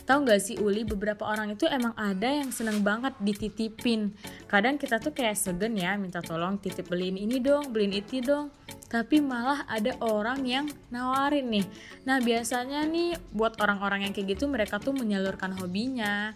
[0.01, 4.11] Tahu nggak sih Uli, beberapa orang itu emang ada yang seneng banget dititipin.
[4.49, 8.49] Kadang kita tuh kayak segen ya, minta tolong titip beliin ini dong, beliin itu dong.
[8.91, 11.65] Tapi malah ada orang yang nawarin nih.
[12.03, 16.35] Nah biasanya nih buat orang-orang yang kayak gitu mereka tuh menyalurkan hobinya.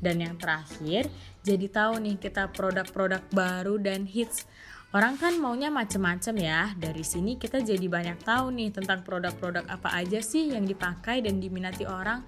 [0.00, 1.12] Dan yang terakhir,
[1.44, 4.48] jadi tahu nih kita produk-produk baru dan hits.
[4.90, 6.74] Orang kan maunya macem-macem ya.
[6.74, 11.38] Dari sini kita jadi banyak tahu nih tentang produk-produk apa aja sih yang dipakai dan
[11.38, 12.26] diminati orang.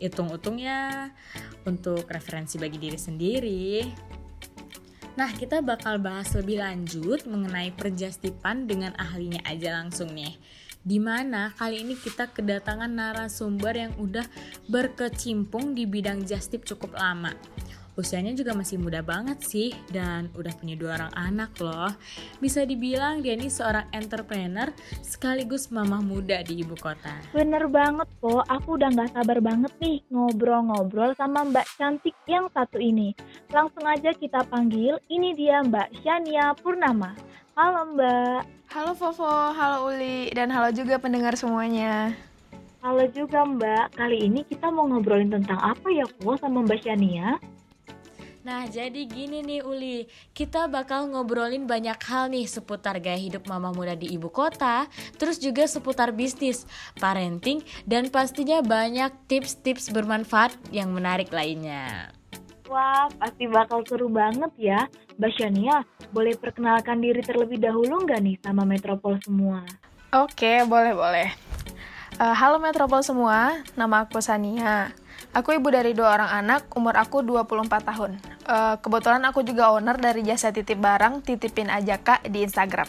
[0.00, 1.12] Hitung-hitung ya
[1.68, 3.68] untuk referensi bagi diri sendiri.
[5.20, 10.38] Nah, kita bakal bahas lebih lanjut mengenai perjastipan dengan ahlinya aja langsung nih.
[10.80, 14.24] Di mana kali ini kita kedatangan narasumber yang udah
[14.70, 17.36] berkecimpung di bidang jastip cukup lama.
[17.98, 21.90] Usianya juga masih muda banget sih dan udah punya dua orang anak loh.
[22.38, 24.70] Bisa dibilang dia ini seorang entrepreneur
[25.02, 27.10] sekaligus mamah muda di ibu kota.
[27.34, 32.78] Bener banget kok, aku udah gak sabar banget nih ngobrol-ngobrol sama Mbak Cantik yang satu
[32.78, 33.18] ini.
[33.50, 37.18] Langsung aja kita panggil, ini dia Mbak Shania Purnama.
[37.58, 38.40] Halo Mbak.
[38.70, 42.14] Halo Fofo, halo Uli, dan halo juga pendengar semuanya.
[42.78, 47.42] Halo juga Mbak, kali ini kita mau ngobrolin tentang apa ya Po sama Mbak Shania?
[48.48, 53.76] Nah, jadi gini nih Uli, kita bakal ngobrolin banyak hal nih seputar gaya hidup mama
[53.76, 54.88] muda di ibu kota,
[55.20, 56.64] terus juga seputar bisnis,
[56.96, 62.08] parenting, dan pastinya banyak tips-tips bermanfaat yang menarik lainnya.
[62.72, 64.80] Wah, pasti bakal seru banget ya.
[65.20, 69.60] Mbak Shania, boleh perkenalkan diri terlebih dahulu nggak nih sama Metropol semua?
[70.16, 71.36] Oke, boleh-boleh.
[72.16, 74.88] Uh, halo Metropol semua, nama aku Sania.
[75.36, 78.37] Aku ibu dari dua orang anak, umur aku 24 tahun.
[78.48, 82.88] Uh, kebetulan aku juga owner dari jasa titip barang Titipin Aja Kak di Instagram.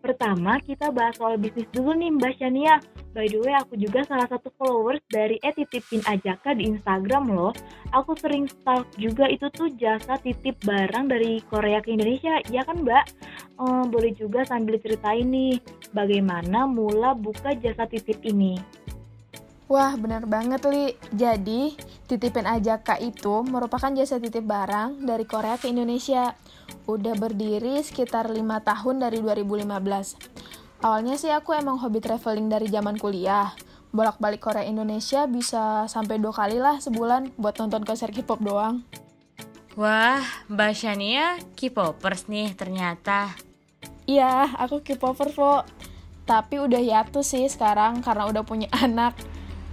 [0.00, 2.80] Pertama, kita bahas soal bisnis dulu nih Mbak Shania.
[3.12, 7.52] By the way, aku juga salah satu followers dari etitipin ajaka di Instagram loh.
[7.92, 12.82] Aku sering stalk juga itu tuh jasa titip barang dari Korea ke Indonesia, ya kan
[12.82, 13.04] Mbak?
[13.62, 15.60] Eh, boleh juga sambil ceritain nih,
[15.92, 18.56] bagaimana mula buka jasa titip ini.
[19.72, 20.92] Wah, benar banget, Li.
[21.16, 21.72] Jadi,
[22.04, 26.36] titipin aja Kak itu merupakan jasa titip barang dari Korea ke Indonesia.
[26.84, 29.64] Udah berdiri sekitar 5 tahun dari 2015.
[30.84, 33.56] Awalnya sih aku emang hobi traveling dari zaman kuliah.
[33.96, 38.84] Bolak-balik Korea Indonesia bisa sampai dua kali lah sebulan buat nonton konser K-pop doang.
[39.80, 40.20] Wah,
[40.52, 43.32] Mbak Shania K-popers nih ternyata.
[44.04, 45.64] Iya, aku K-popper, Po.
[46.28, 49.31] Tapi udah hiatus sih sekarang karena udah punya anak.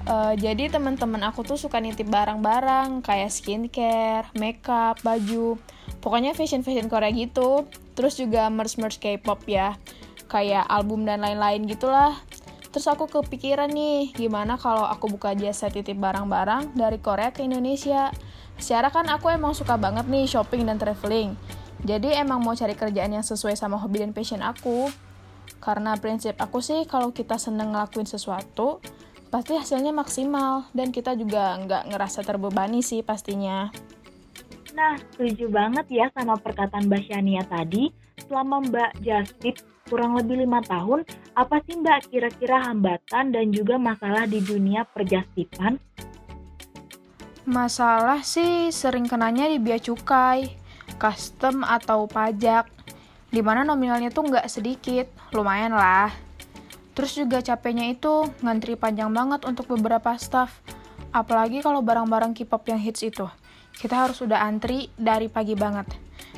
[0.09, 5.61] Uh, jadi teman-teman aku tuh suka nitip barang-barang kayak skincare, makeup, baju,
[6.01, 7.69] pokoknya fashion-fashion Korea gitu.
[7.93, 9.77] Terus juga merch-merch K-pop ya,
[10.25, 12.17] kayak album dan lain-lain gitulah.
[12.73, 18.09] Terus aku kepikiran nih, gimana kalau aku buka jasa titip barang-barang dari Korea ke Indonesia.
[18.57, 21.37] Secara kan aku emang suka banget nih shopping dan traveling.
[21.85, 24.89] Jadi emang mau cari kerjaan yang sesuai sama hobi dan passion aku.
[25.61, 28.81] Karena prinsip aku sih kalau kita seneng ngelakuin sesuatu,
[29.29, 33.69] pasti hasilnya maksimal dan kita juga nggak ngerasa terbebani sih pastinya.
[34.73, 37.89] Nah, setuju banget ya sama perkataan Mbak Shania tadi.
[38.25, 41.01] Selama Mbak Justip kurang lebih lima tahun,
[41.33, 45.81] apa sih Mbak kira-kira hambatan dan juga masalah di dunia perjastipan?
[47.49, 50.53] Masalah sih sering kenanya di bea cukai,
[51.01, 52.69] custom atau pajak,
[53.33, 56.28] di mana nominalnya tuh nggak sedikit, lumayan lah.
[56.97, 60.61] Terus juga capeknya itu ngantri panjang banget untuk beberapa staff.
[61.09, 63.25] Apalagi kalau barang-barang K-pop yang hits itu.
[63.73, 65.87] Kita harus udah antri dari pagi banget.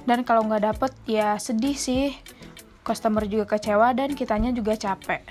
[0.05, 2.13] Dan kalau nggak dapet ya sedih sih.
[2.81, 5.21] Customer juga kecewa dan kitanya juga capek.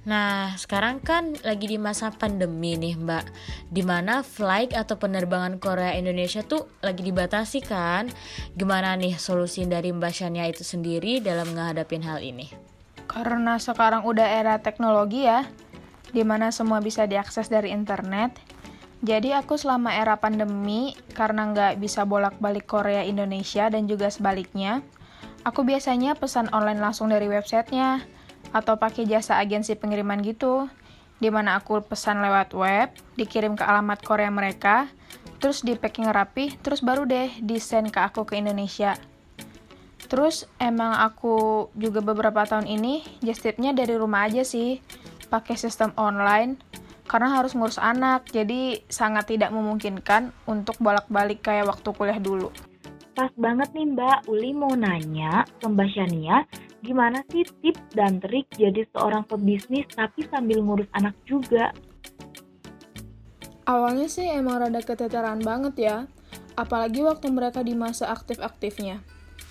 [0.00, 3.24] Nah, sekarang kan lagi di masa pandemi nih, Mbak.
[3.68, 8.08] Di mana flight atau penerbangan Korea Indonesia tuh lagi dibatasi kan?
[8.56, 12.69] Gimana nih solusi dari Mbak Shania itu sendiri dalam menghadapin hal ini?
[13.10, 15.42] Karena sekarang udah era teknologi ya,
[16.14, 18.38] di mana semua bisa diakses dari internet.
[19.02, 24.84] Jadi aku selama era pandemi, karena nggak bisa bolak-balik Korea Indonesia dan juga sebaliknya,
[25.42, 28.04] aku biasanya pesan online langsung dari websitenya,
[28.54, 30.70] atau pakai jasa agensi pengiriman gitu,
[31.18, 34.86] di mana aku pesan lewat web, dikirim ke alamat Korea mereka,
[35.40, 38.94] terus di packing rapi, terus baru deh di send ke aku ke Indonesia.
[40.10, 44.82] Terus emang aku juga beberapa tahun ini just tipnya dari rumah aja sih,
[45.30, 46.58] pakai sistem online
[47.06, 52.50] karena harus ngurus anak, jadi sangat tidak memungkinkan untuk bolak-balik kayak waktu kuliah dulu.
[53.18, 56.46] Pas banget nih Mbak, Uli mau nanya ke Mbak Shania,
[56.86, 61.74] gimana sih tips dan trik jadi seorang pebisnis tapi sambil ngurus anak juga?
[63.66, 65.96] Awalnya sih emang rada keteteran banget ya,
[66.54, 69.02] apalagi waktu mereka di masa aktif-aktifnya.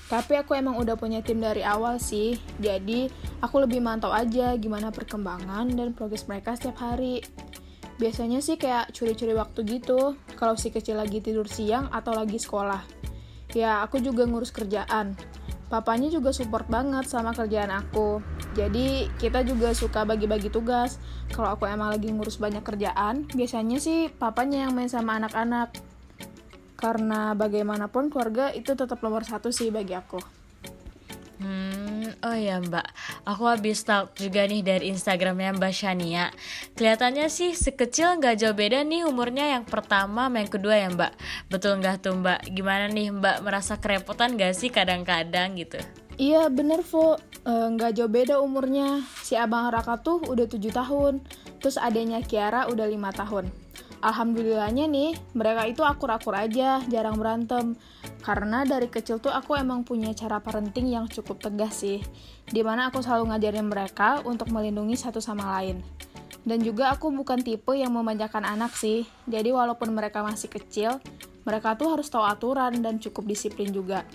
[0.09, 3.13] Tapi aku emang udah punya tim dari awal sih, jadi
[3.45, 7.21] aku lebih mantau aja gimana perkembangan dan progres mereka setiap hari.
[8.01, 12.81] Biasanya sih kayak curi-curi waktu gitu, kalau si kecil lagi tidur siang atau lagi sekolah.
[13.53, 15.13] Ya, aku juga ngurus kerjaan.
[15.69, 18.17] Papanya juga support banget sama kerjaan aku.
[18.57, 20.97] Jadi, kita juga suka bagi-bagi tugas.
[21.29, 25.88] Kalau aku emang lagi ngurus banyak kerjaan, biasanya sih papanya yang main sama anak-anak.
[26.79, 30.17] Karena bagaimanapun keluarga itu tetap nomor satu sih bagi aku.
[31.39, 32.83] Hmm, oh ya mbak,
[33.23, 36.35] aku habis stalk juga nih dari Instagramnya Mbak Shania.
[36.75, 41.15] Kelihatannya sih sekecil nggak jauh beda nih umurnya yang pertama sama yang kedua ya mbak.
[41.47, 42.43] Betul nggak tuh mbak?
[42.51, 45.79] Gimana nih mbak merasa kerepotan gak sih kadang-kadang gitu?
[46.19, 47.15] Iya bener Vo,
[47.47, 49.01] Eh, nggak jauh beda umurnya.
[49.23, 51.23] Si abang Raka tuh udah 7 tahun,
[51.63, 53.47] terus adanya Kiara udah lima tahun.
[53.99, 57.75] Alhamdulillahnya nih, mereka itu akur-akur aja, jarang berantem.
[58.23, 61.99] Karena dari kecil tuh aku emang punya cara parenting yang cukup tegas sih.
[62.47, 65.83] Di mana aku selalu ngajarin mereka untuk melindungi satu sama lain.
[66.47, 69.03] Dan juga aku bukan tipe yang memanjakan anak sih.
[69.27, 71.03] Jadi walaupun mereka masih kecil,
[71.43, 74.07] mereka tuh harus tahu aturan dan cukup disiplin juga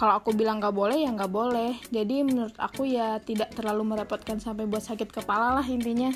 [0.00, 4.40] kalau aku bilang nggak boleh ya nggak boleh jadi menurut aku ya tidak terlalu merepotkan
[4.40, 6.08] sampai buat sakit kepala lah intinya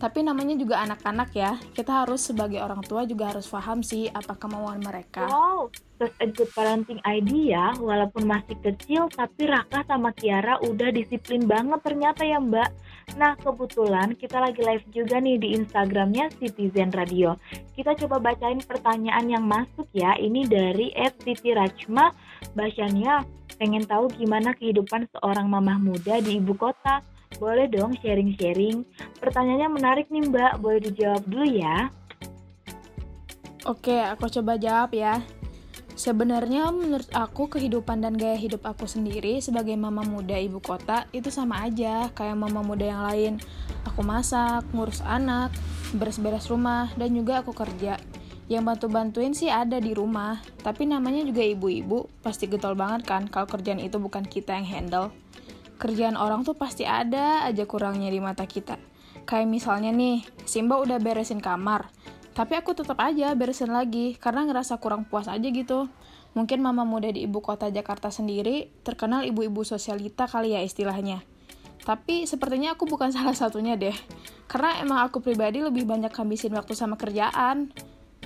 [0.00, 4.32] tapi namanya juga anak-anak ya kita harus sebagai orang tua juga harus paham sih apa
[4.40, 5.68] kemauan mereka Wow,
[6.00, 7.76] such a good parenting idea.
[7.76, 12.70] Walaupun masih kecil, tapi Raka sama Tiara udah disiplin banget ternyata ya Mbak.
[13.20, 17.36] Nah, kebetulan kita lagi live juga nih di Instagramnya Citizen Radio.
[17.76, 20.16] Kita coba bacain pertanyaan yang masuk ya.
[20.16, 20.88] Ini dari
[21.20, 22.10] Siti Rachma.
[22.56, 23.20] Mbak Shania,
[23.60, 27.04] pengen tahu gimana kehidupan seorang mamah muda di ibu kota.
[27.38, 28.82] Boleh dong sharing-sharing.
[29.22, 31.92] Pertanyaannya menarik nih Mbak, boleh dijawab dulu ya.
[33.68, 35.20] Oke, aku coba jawab ya.
[36.00, 41.28] Sebenarnya menurut aku kehidupan dan gaya hidup aku sendiri sebagai mama muda ibu kota itu
[41.28, 43.32] sama aja kayak mama muda yang lain.
[43.84, 45.52] Aku masak, ngurus anak,
[45.92, 48.00] beres-beres rumah, dan juga aku kerja.
[48.48, 53.44] Yang bantu-bantuin sih ada di rumah, tapi namanya juga ibu-ibu, pasti getol banget kan kalau
[53.44, 55.12] kerjaan itu bukan kita yang handle.
[55.80, 58.76] Kerjaan orang tuh pasti ada aja kurangnya di mata kita.
[59.24, 61.88] Kayak misalnya nih, Simba udah beresin kamar,
[62.36, 65.90] tapi aku tetap aja beresin lagi karena ngerasa kurang puas aja gitu.
[66.36, 71.26] Mungkin mama muda di ibu kota Jakarta sendiri terkenal ibu-ibu sosialita kali ya istilahnya.
[71.82, 73.96] Tapi sepertinya aku bukan salah satunya deh.
[74.46, 77.74] Karena emang aku pribadi lebih banyak habisin waktu sama kerjaan,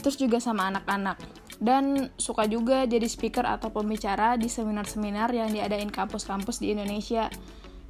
[0.04, 1.16] terus juga sama anak-anak.
[1.56, 7.32] Dan suka juga jadi speaker atau pembicara di seminar-seminar yang diadain kampus-kampus di Indonesia.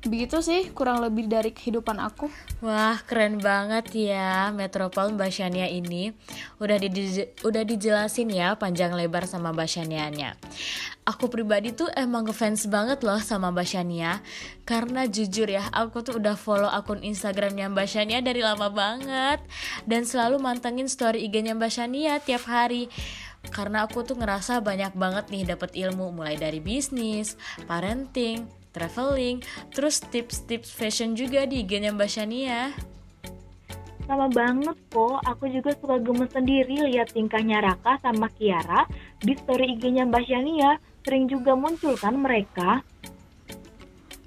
[0.04, 2.28] Begitu sih kurang lebih dari kehidupan aku.
[2.60, 6.12] Wah, keren banget ya Metropol Mbak Shania ini.
[6.60, 6.88] Udah di
[7.40, 10.36] udah dijelasin ya panjang lebar sama Mbak Shania-nya.
[11.04, 14.24] Aku pribadi tuh emang ngefans banget loh sama Mbak Shania
[14.64, 19.44] Karena jujur ya, aku tuh udah follow akun Instagramnya Mbak Shania dari lama banget
[19.84, 22.88] Dan selalu mantengin story IG-nya Mbak Shania tiap hari
[23.52, 27.36] karena aku tuh ngerasa banyak banget nih dapat ilmu mulai dari bisnis,
[27.68, 32.74] parenting, traveling, terus tips-tips fashion juga di IG-nya Mbak Shania.
[34.04, 38.84] Sama banget kok, aku juga suka gemes sendiri lihat tingkahnya Raka sama Kiara
[39.22, 40.76] di story IG-nya Mbak Shania.
[41.06, 42.84] Sering juga muncul kan mereka.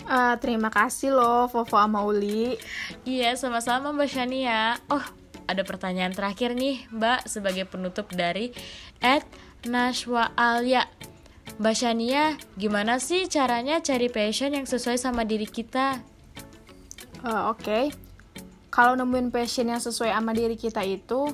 [0.08, 2.56] Ah, terima kasih loh Fofo sama Uli.
[3.04, 4.80] Iya, sama-sama Mbak Shania.
[4.88, 5.04] Oh,
[5.46, 8.56] ada pertanyaan terakhir nih, Mbak, sebagai penutup dari
[9.04, 9.28] Ed
[9.68, 10.88] Nashwa Alia.
[11.58, 15.98] Mbak Shania, gimana sih caranya cari passion yang sesuai sama diri kita?
[17.26, 17.90] Uh, Oke,
[18.70, 21.34] kalau nemuin passion yang sesuai sama diri kita itu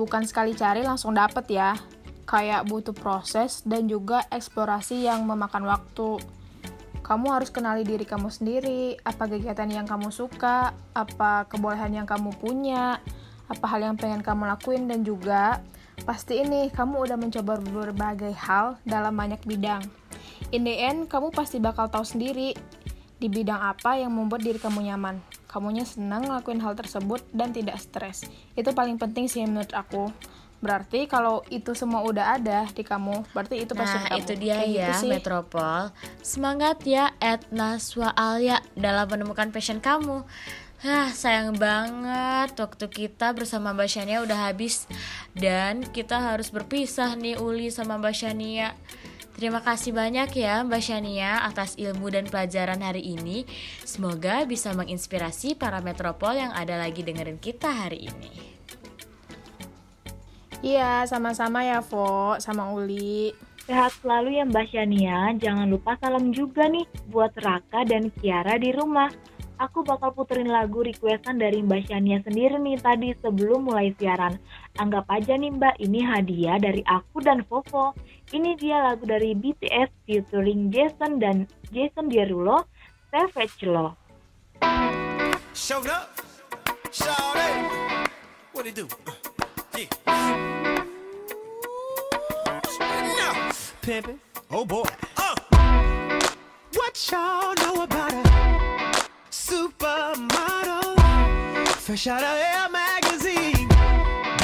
[0.00, 1.76] bukan sekali cari langsung dapet ya.
[2.24, 6.24] Kayak butuh proses dan juga eksplorasi yang memakan waktu.
[7.04, 12.32] Kamu harus kenali diri kamu sendiri, apa kegiatan yang kamu suka, apa kebolehan yang kamu
[12.40, 12.96] punya,
[13.44, 15.60] apa hal yang pengen kamu lakuin dan juga
[16.04, 19.84] pasti ini kamu udah mencoba berbagai hal dalam banyak bidang.
[20.50, 22.56] In the end, kamu pasti bakal tahu sendiri
[23.20, 25.20] di bidang apa yang membuat diri kamu nyaman.
[25.46, 28.24] Kamunya senang ngelakuin hal tersebut dan tidak stres.
[28.56, 30.08] Itu paling penting sih menurut aku.
[30.60, 34.20] Berarti kalau itu semua udah ada di kamu, berarti itu passion Nah, kamu.
[34.20, 35.10] itu dia Kayak ya, gitu sih.
[35.10, 35.82] Metropol.
[36.20, 37.80] Semangat ya, Etna
[38.12, 40.20] Alia dalam menemukan passion kamu.
[40.80, 44.88] Hah, sayang banget waktu kita bersama Mbak Shania udah habis
[45.36, 48.72] Dan kita harus berpisah nih Uli sama Mbak Shania
[49.36, 53.44] Terima kasih banyak ya Mbak Shania atas ilmu dan pelajaran hari ini
[53.84, 58.32] Semoga bisa menginspirasi para metropol yang ada lagi dengerin kita hari ini
[60.64, 63.32] Iya, sama-sama ya, Vo, sama Uli.
[63.64, 65.32] Sehat selalu ya Mbak Shania.
[65.40, 69.08] Jangan lupa salam juga nih buat Raka dan Kiara di rumah.
[69.60, 74.40] Aku bakal puterin lagu requestan dari Mbak Shania sendiri nih tadi sebelum mulai siaran.
[74.80, 77.92] Anggap aja nih Mbak, ini hadiah dari aku dan Vovo.
[78.32, 82.64] Ini dia lagu dari BTS featuring Jason dan Jason Derulo,
[83.12, 83.68] Savage.
[85.52, 86.08] Showed up.
[88.56, 88.88] What it do?
[89.04, 89.12] Uh,
[89.76, 89.92] yeah.
[93.12, 93.52] Now,
[93.84, 94.16] pimpin'.
[94.48, 94.88] Oh boy.
[95.20, 95.36] Uh.
[96.72, 98.69] What y'all know about a
[99.50, 100.96] supermodel?
[101.84, 103.66] Fresh out of Air magazine.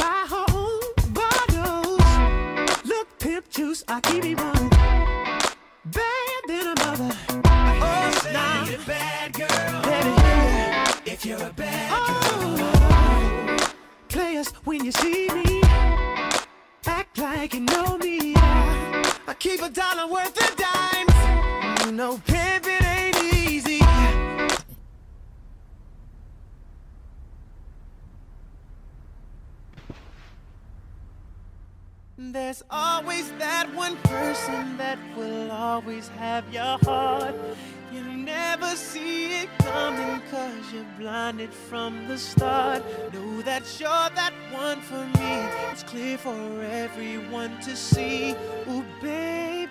[0.01, 0.83] Buy her own
[1.21, 2.03] bottles.
[2.85, 4.71] Look, pimp juice, I keep it running.
[5.99, 7.17] Bad than a mother.
[7.45, 8.67] Oh, now.
[8.87, 9.83] bad girl.
[9.89, 13.69] Baby, if you're a bad oh, girl.
[14.09, 15.63] Players, when you see me,
[16.85, 18.35] act like you know me.
[18.37, 21.87] I keep a dollar worth of dimes.
[21.87, 22.46] You know, pimping
[32.19, 37.35] There's always that one person that will always have your heart.
[37.93, 42.83] You never see it coming cause you're blinded from the start.
[43.13, 45.47] Know that you're that one for me.
[45.71, 48.31] It's clear for everyone to see.
[48.71, 49.69] Ooh, baby.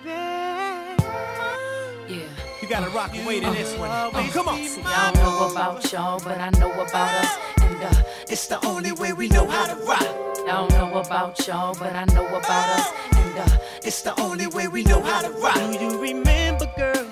[2.07, 2.27] Yeah.
[2.61, 3.89] You gotta rock and wait in this one.
[3.89, 4.63] Oh, come on.
[4.67, 7.37] See, I don't know about y'all, but I know about us.
[7.61, 10.24] And uh, it's the only way we know how to rock.
[10.47, 12.93] I don't know about y'all, but I know about us.
[13.15, 15.55] And uh, it's the only way we know how to rock.
[15.55, 17.07] Do you remember, girl?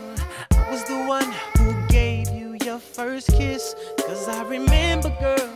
[0.51, 3.75] I was the one who gave you your first kiss.
[4.05, 5.49] Cause I remember, girl.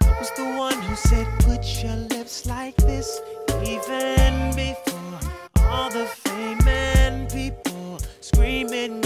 [0.00, 3.20] I was the one who said, put your lips like this.
[3.62, 5.20] Even before
[5.66, 9.02] all the fame and people screaming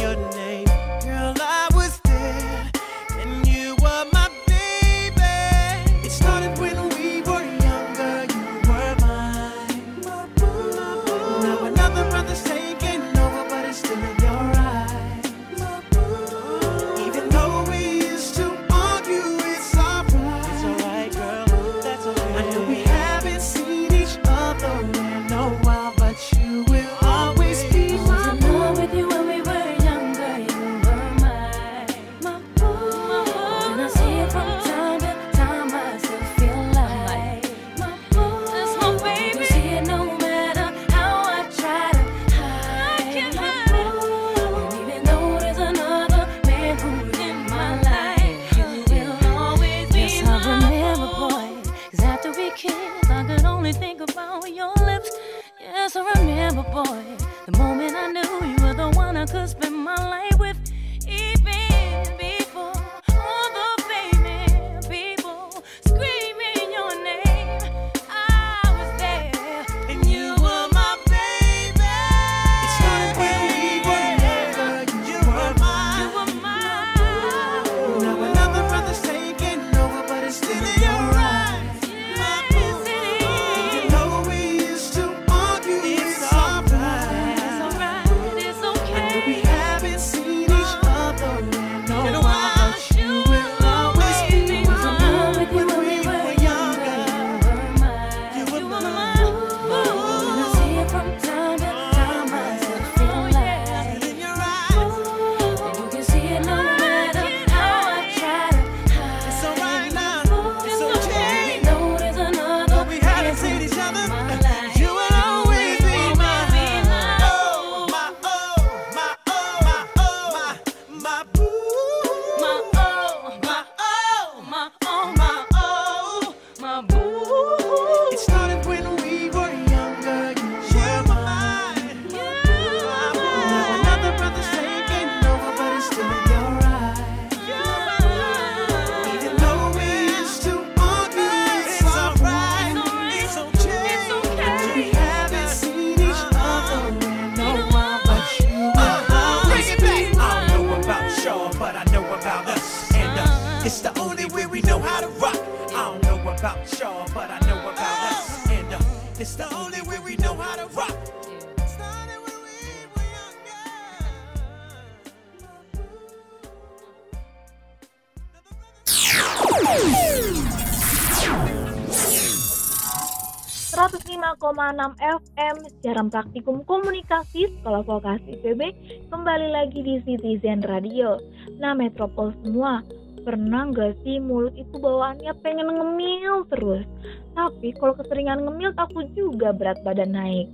[174.73, 178.73] 105,6 FM siaran praktikum komunikasi Sekolah Vokasi IPB
[179.13, 181.21] kembali lagi di Citizen Radio.
[181.61, 182.81] Nah, metropol semua,
[183.21, 186.89] pernah nggak sih mulut itu bawaannya pengen ngemil terus?
[187.37, 190.49] Tapi kalau keseringan ngemil takut juga berat badan naik.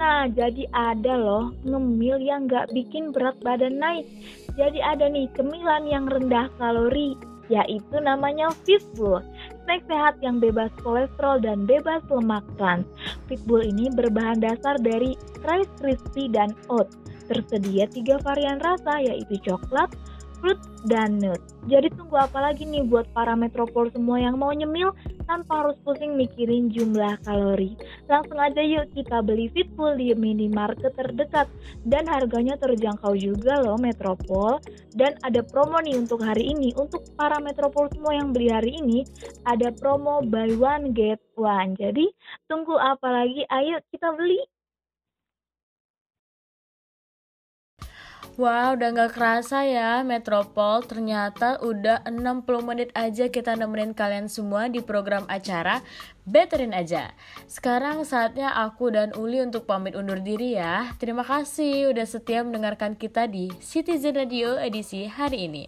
[0.00, 4.08] Nah, jadi ada loh ngemil yang nggak bikin berat badan naik.
[4.56, 7.20] Jadi ada nih cemilan yang rendah kalori,
[7.52, 9.20] yaitu namanya Fitbull.
[9.72, 12.84] Snack sehat yang bebas kolesterol dan bebas lemak trans.
[13.24, 16.92] Fitbull ini berbahan dasar dari Rice Krispy dan oat.
[17.24, 19.88] Tersedia tiga varian rasa yaitu coklat,
[20.42, 20.58] fruit,
[20.90, 21.38] dan nut.
[21.70, 24.90] Jadi tunggu apa lagi nih buat para metropol semua yang mau nyemil
[25.30, 27.78] tanpa harus pusing mikirin jumlah kalori.
[28.10, 31.46] Langsung aja yuk kita beli Fitful di minimarket terdekat
[31.86, 34.58] dan harganya terjangkau juga loh metropol.
[34.98, 39.06] Dan ada promo nih untuk hari ini untuk para metropol semua yang beli hari ini
[39.46, 41.78] ada promo buy one get one.
[41.78, 42.10] Jadi
[42.50, 43.46] tunggu apa lagi?
[43.54, 44.51] Ayo kita beli.
[48.42, 50.82] Wah, udah nggak kerasa ya Metropol.
[50.82, 55.78] Ternyata udah 60 menit aja kita nemenin kalian semua di program acara
[56.26, 57.14] Betterin aja.
[57.46, 60.90] Sekarang saatnya aku dan Uli untuk pamit undur diri ya.
[60.98, 65.62] Terima kasih udah setia mendengarkan kita di Citizen Radio edisi hari ini.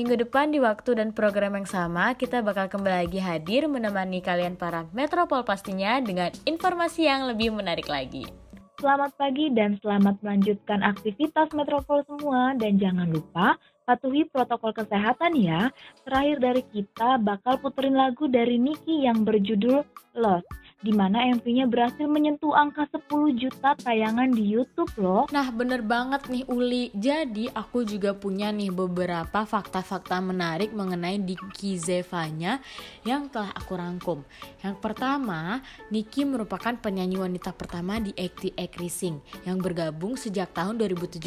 [0.00, 4.56] Minggu depan di waktu dan program yang sama, kita bakal kembali lagi hadir menemani kalian
[4.56, 8.43] para Metropol pastinya dengan informasi yang lebih menarik lagi.
[8.74, 13.54] Selamat pagi dan selamat melanjutkan aktivitas metropol semua dan jangan lupa
[13.86, 15.70] patuhi protokol kesehatan ya.
[16.02, 19.86] Terakhir dari kita bakal puterin lagu dari Niki yang berjudul
[20.18, 25.24] Lost di mana MV-nya berhasil menyentuh angka 10 juta tayangan di YouTube loh.
[25.32, 26.92] Nah, bener banget nih Uli.
[26.92, 32.60] Jadi, aku juga punya nih beberapa fakta-fakta menarik mengenai Niki Zevanya
[33.08, 34.20] yang telah aku rangkum.
[34.60, 39.16] Yang pertama, Niki merupakan penyanyi wanita pertama di ActX Racing
[39.48, 41.24] yang bergabung sejak tahun 2017.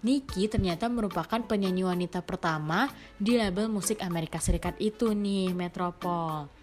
[0.00, 2.88] Niki ternyata merupakan penyanyi wanita pertama
[3.20, 6.59] di label musik Amerika Serikat itu nih, Metropol.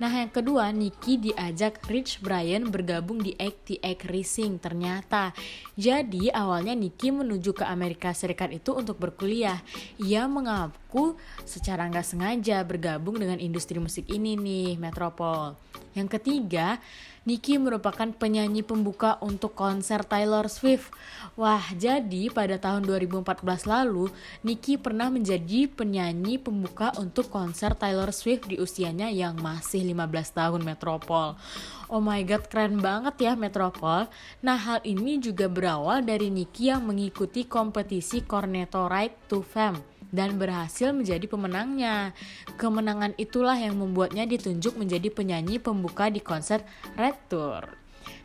[0.00, 5.34] Nah yang kedua Nicky diajak Rich Brian bergabung di ActX Racing ternyata.
[5.74, 9.60] Jadi awalnya Nicky menuju ke Amerika Serikat itu untuk berkuliah.
[10.00, 15.58] Ia mengaku secara nggak sengaja bergabung dengan industri musik ini nih Metropol.
[15.92, 16.80] Yang ketiga
[17.22, 20.90] Nicki merupakan penyanyi pembuka untuk konser Taylor Swift.
[21.38, 24.10] Wah, jadi pada tahun 2014 lalu,
[24.42, 30.60] Nicki pernah menjadi penyanyi pembuka untuk konser Taylor Swift di usianya yang masih 15 tahun
[30.66, 31.38] Metropol.
[31.86, 34.10] Oh my god, keren banget ya Metropol.
[34.42, 40.36] Nah, hal ini juga berawal dari Nicki yang mengikuti kompetisi Cornetto Ride to Fame dan
[40.36, 42.12] berhasil menjadi pemenangnya.
[42.60, 46.62] Kemenangan itulah yang membuatnya ditunjuk menjadi penyanyi pembuka di konser
[46.94, 47.82] Red Tour.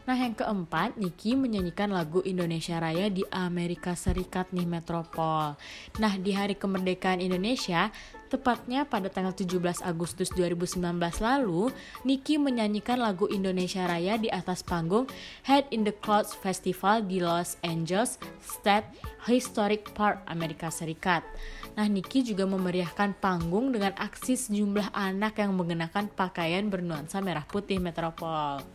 [0.07, 5.59] Nah yang keempat, Niki menyanyikan lagu Indonesia Raya di Amerika Serikat nih Metropol.
[5.99, 7.91] Nah di hari kemerdekaan Indonesia,
[8.31, 10.79] tepatnya pada tanggal 17 Agustus 2019
[11.19, 11.75] lalu,
[12.07, 15.11] Niki menyanyikan lagu Indonesia Raya di atas panggung
[15.43, 18.87] Head in the Clouds Festival di Los Angeles State
[19.27, 21.27] Historic Park, Amerika Serikat.
[21.77, 27.77] Nah, Niki juga memeriahkan panggung dengan aksi sejumlah anak yang mengenakan pakaian bernuansa merah putih
[27.77, 28.65] Metropol.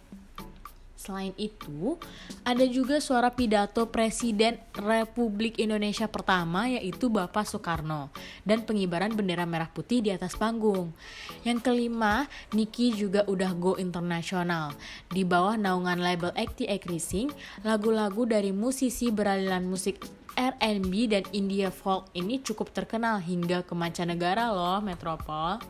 [1.03, 1.99] Selain itu,
[2.47, 8.15] ada juga suara pidato Presiden Republik Indonesia pertama yaitu Bapak Soekarno
[8.47, 10.95] dan pengibaran bendera merah putih di atas panggung.
[11.43, 14.79] Yang kelima, Niki juga udah go internasional.
[15.11, 17.35] Di bawah naungan label ActX Racing,
[17.67, 19.99] lagu-lagu dari musisi beraliran musik
[20.35, 25.61] R&B dan India folk ini cukup terkenal hingga ke mancanegara loh, Metropol.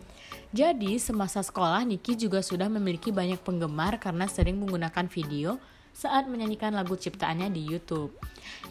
[0.53, 5.57] Jadi, semasa sekolah, Niki juga sudah memiliki banyak penggemar karena sering menggunakan video
[5.93, 8.17] saat menyanyikan lagu ciptaannya di YouTube.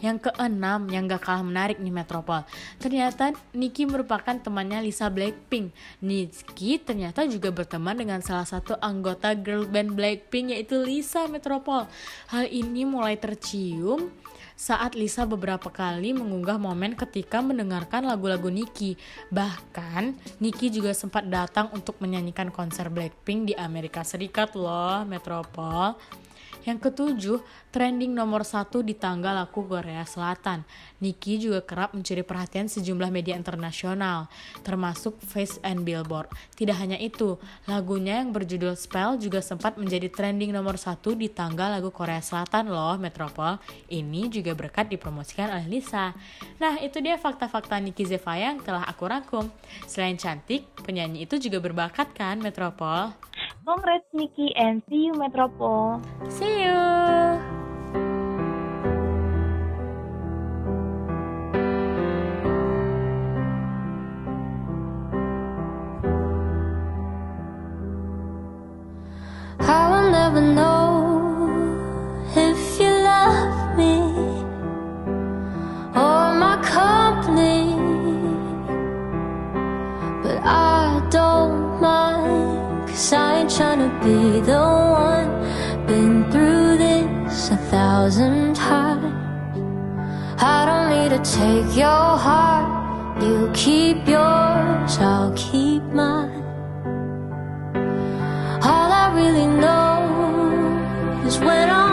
[0.02, 2.42] Yang keenam, yang gak kalah menarik nih Metropol.
[2.82, 5.70] Ternyata Niki merupakan temannya Lisa Blackpink.
[6.02, 11.86] Niki ternyata juga berteman dengan salah satu anggota girl band Blackpink yaitu Lisa Metropol.
[12.34, 14.10] Hal ini mulai tercium
[14.62, 18.94] saat Lisa beberapa kali mengunggah momen ketika mendengarkan lagu-lagu Nicki.
[19.34, 25.98] Bahkan, Nicki juga sempat datang untuk menyanyikan konser Blackpink di Amerika Serikat loh, Metropol.
[26.62, 27.38] Yang ketujuh,
[27.74, 30.62] trending nomor satu di tangga laku Korea Selatan.
[31.02, 34.30] Nicki juga kerap mencuri perhatian sejumlah media internasional,
[34.62, 36.30] termasuk Face and Billboard.
[36.54, 37.34] Tidak hanya itu,
[37.66, 42.70] lagunya yang berjudul Spell juga sempat menjadi trending nomor satu di tangga lagu Korea Selatan
[42.70, 43.58] loh, Metropol.
[43.90, 46.14] Ini juga berkat dipromosikan oleh Lisa.
[46.62, 49.50] Nah, itu dia fakta-fakta Nicki Zevaya yang telah aku rangkum.
[49.90, 53.10] Selain cantik, penyanyi itu juga berbakat kan, Metropol?
[53.66, 56.02] Congrats Miki and see you Metropol.
[56.30, 56.70] See you.
[69.60, 71.01] I will never know
[83.10, 85.86] I ain't tryna be the one.
[85.86, 89.12] Been through this a thousand times.
[90.40, 96.42] I don't need to take your heart, you keep yours, I'll keep mine.
[98.62, 101.91] All I really know is when I'm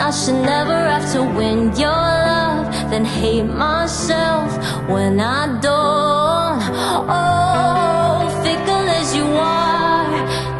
[0.00, 4.50] I should never have to win your love, then hate myself
[4.88, 6.62] when I don't.
[7.06, 10.10] Oh, fickle as you are,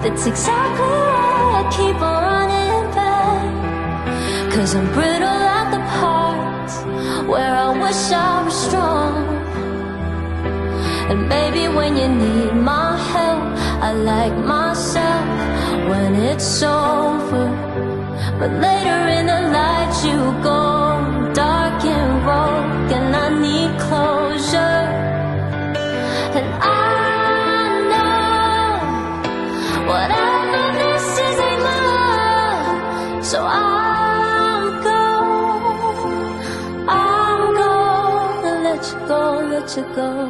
[0.03, 4.53] that's exactly why I keep on running back.
[4.53, 6.75] Cause I'm brittle at the parts
[7.27, 9.15] where I wish I was strong.
[11.11, 13.43] And baby, when you need my help,
[13.83, 15.27] I like myself
[15.89, 17.20] when it's over.
[18.41, 24.81] But later in the night, you go dark and rogue, and I need closure.
[26.39, 28.81] And I know
[29.91, 36.25] whatever this is ain't love, so I'm going,
[36.89, 39.21] I'm gonna let you go,
[39.51, 40.30] let you go.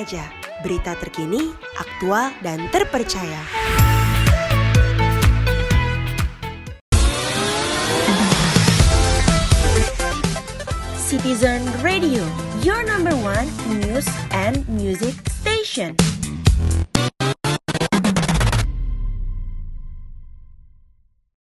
[0.00, 0.24] Aja,
[0.64, 3.44] berita terkini, aktual, dan terpercaya.
[10.96, 12.24] Citizen Radio,
[12.64, 15.92] your number one news and music station.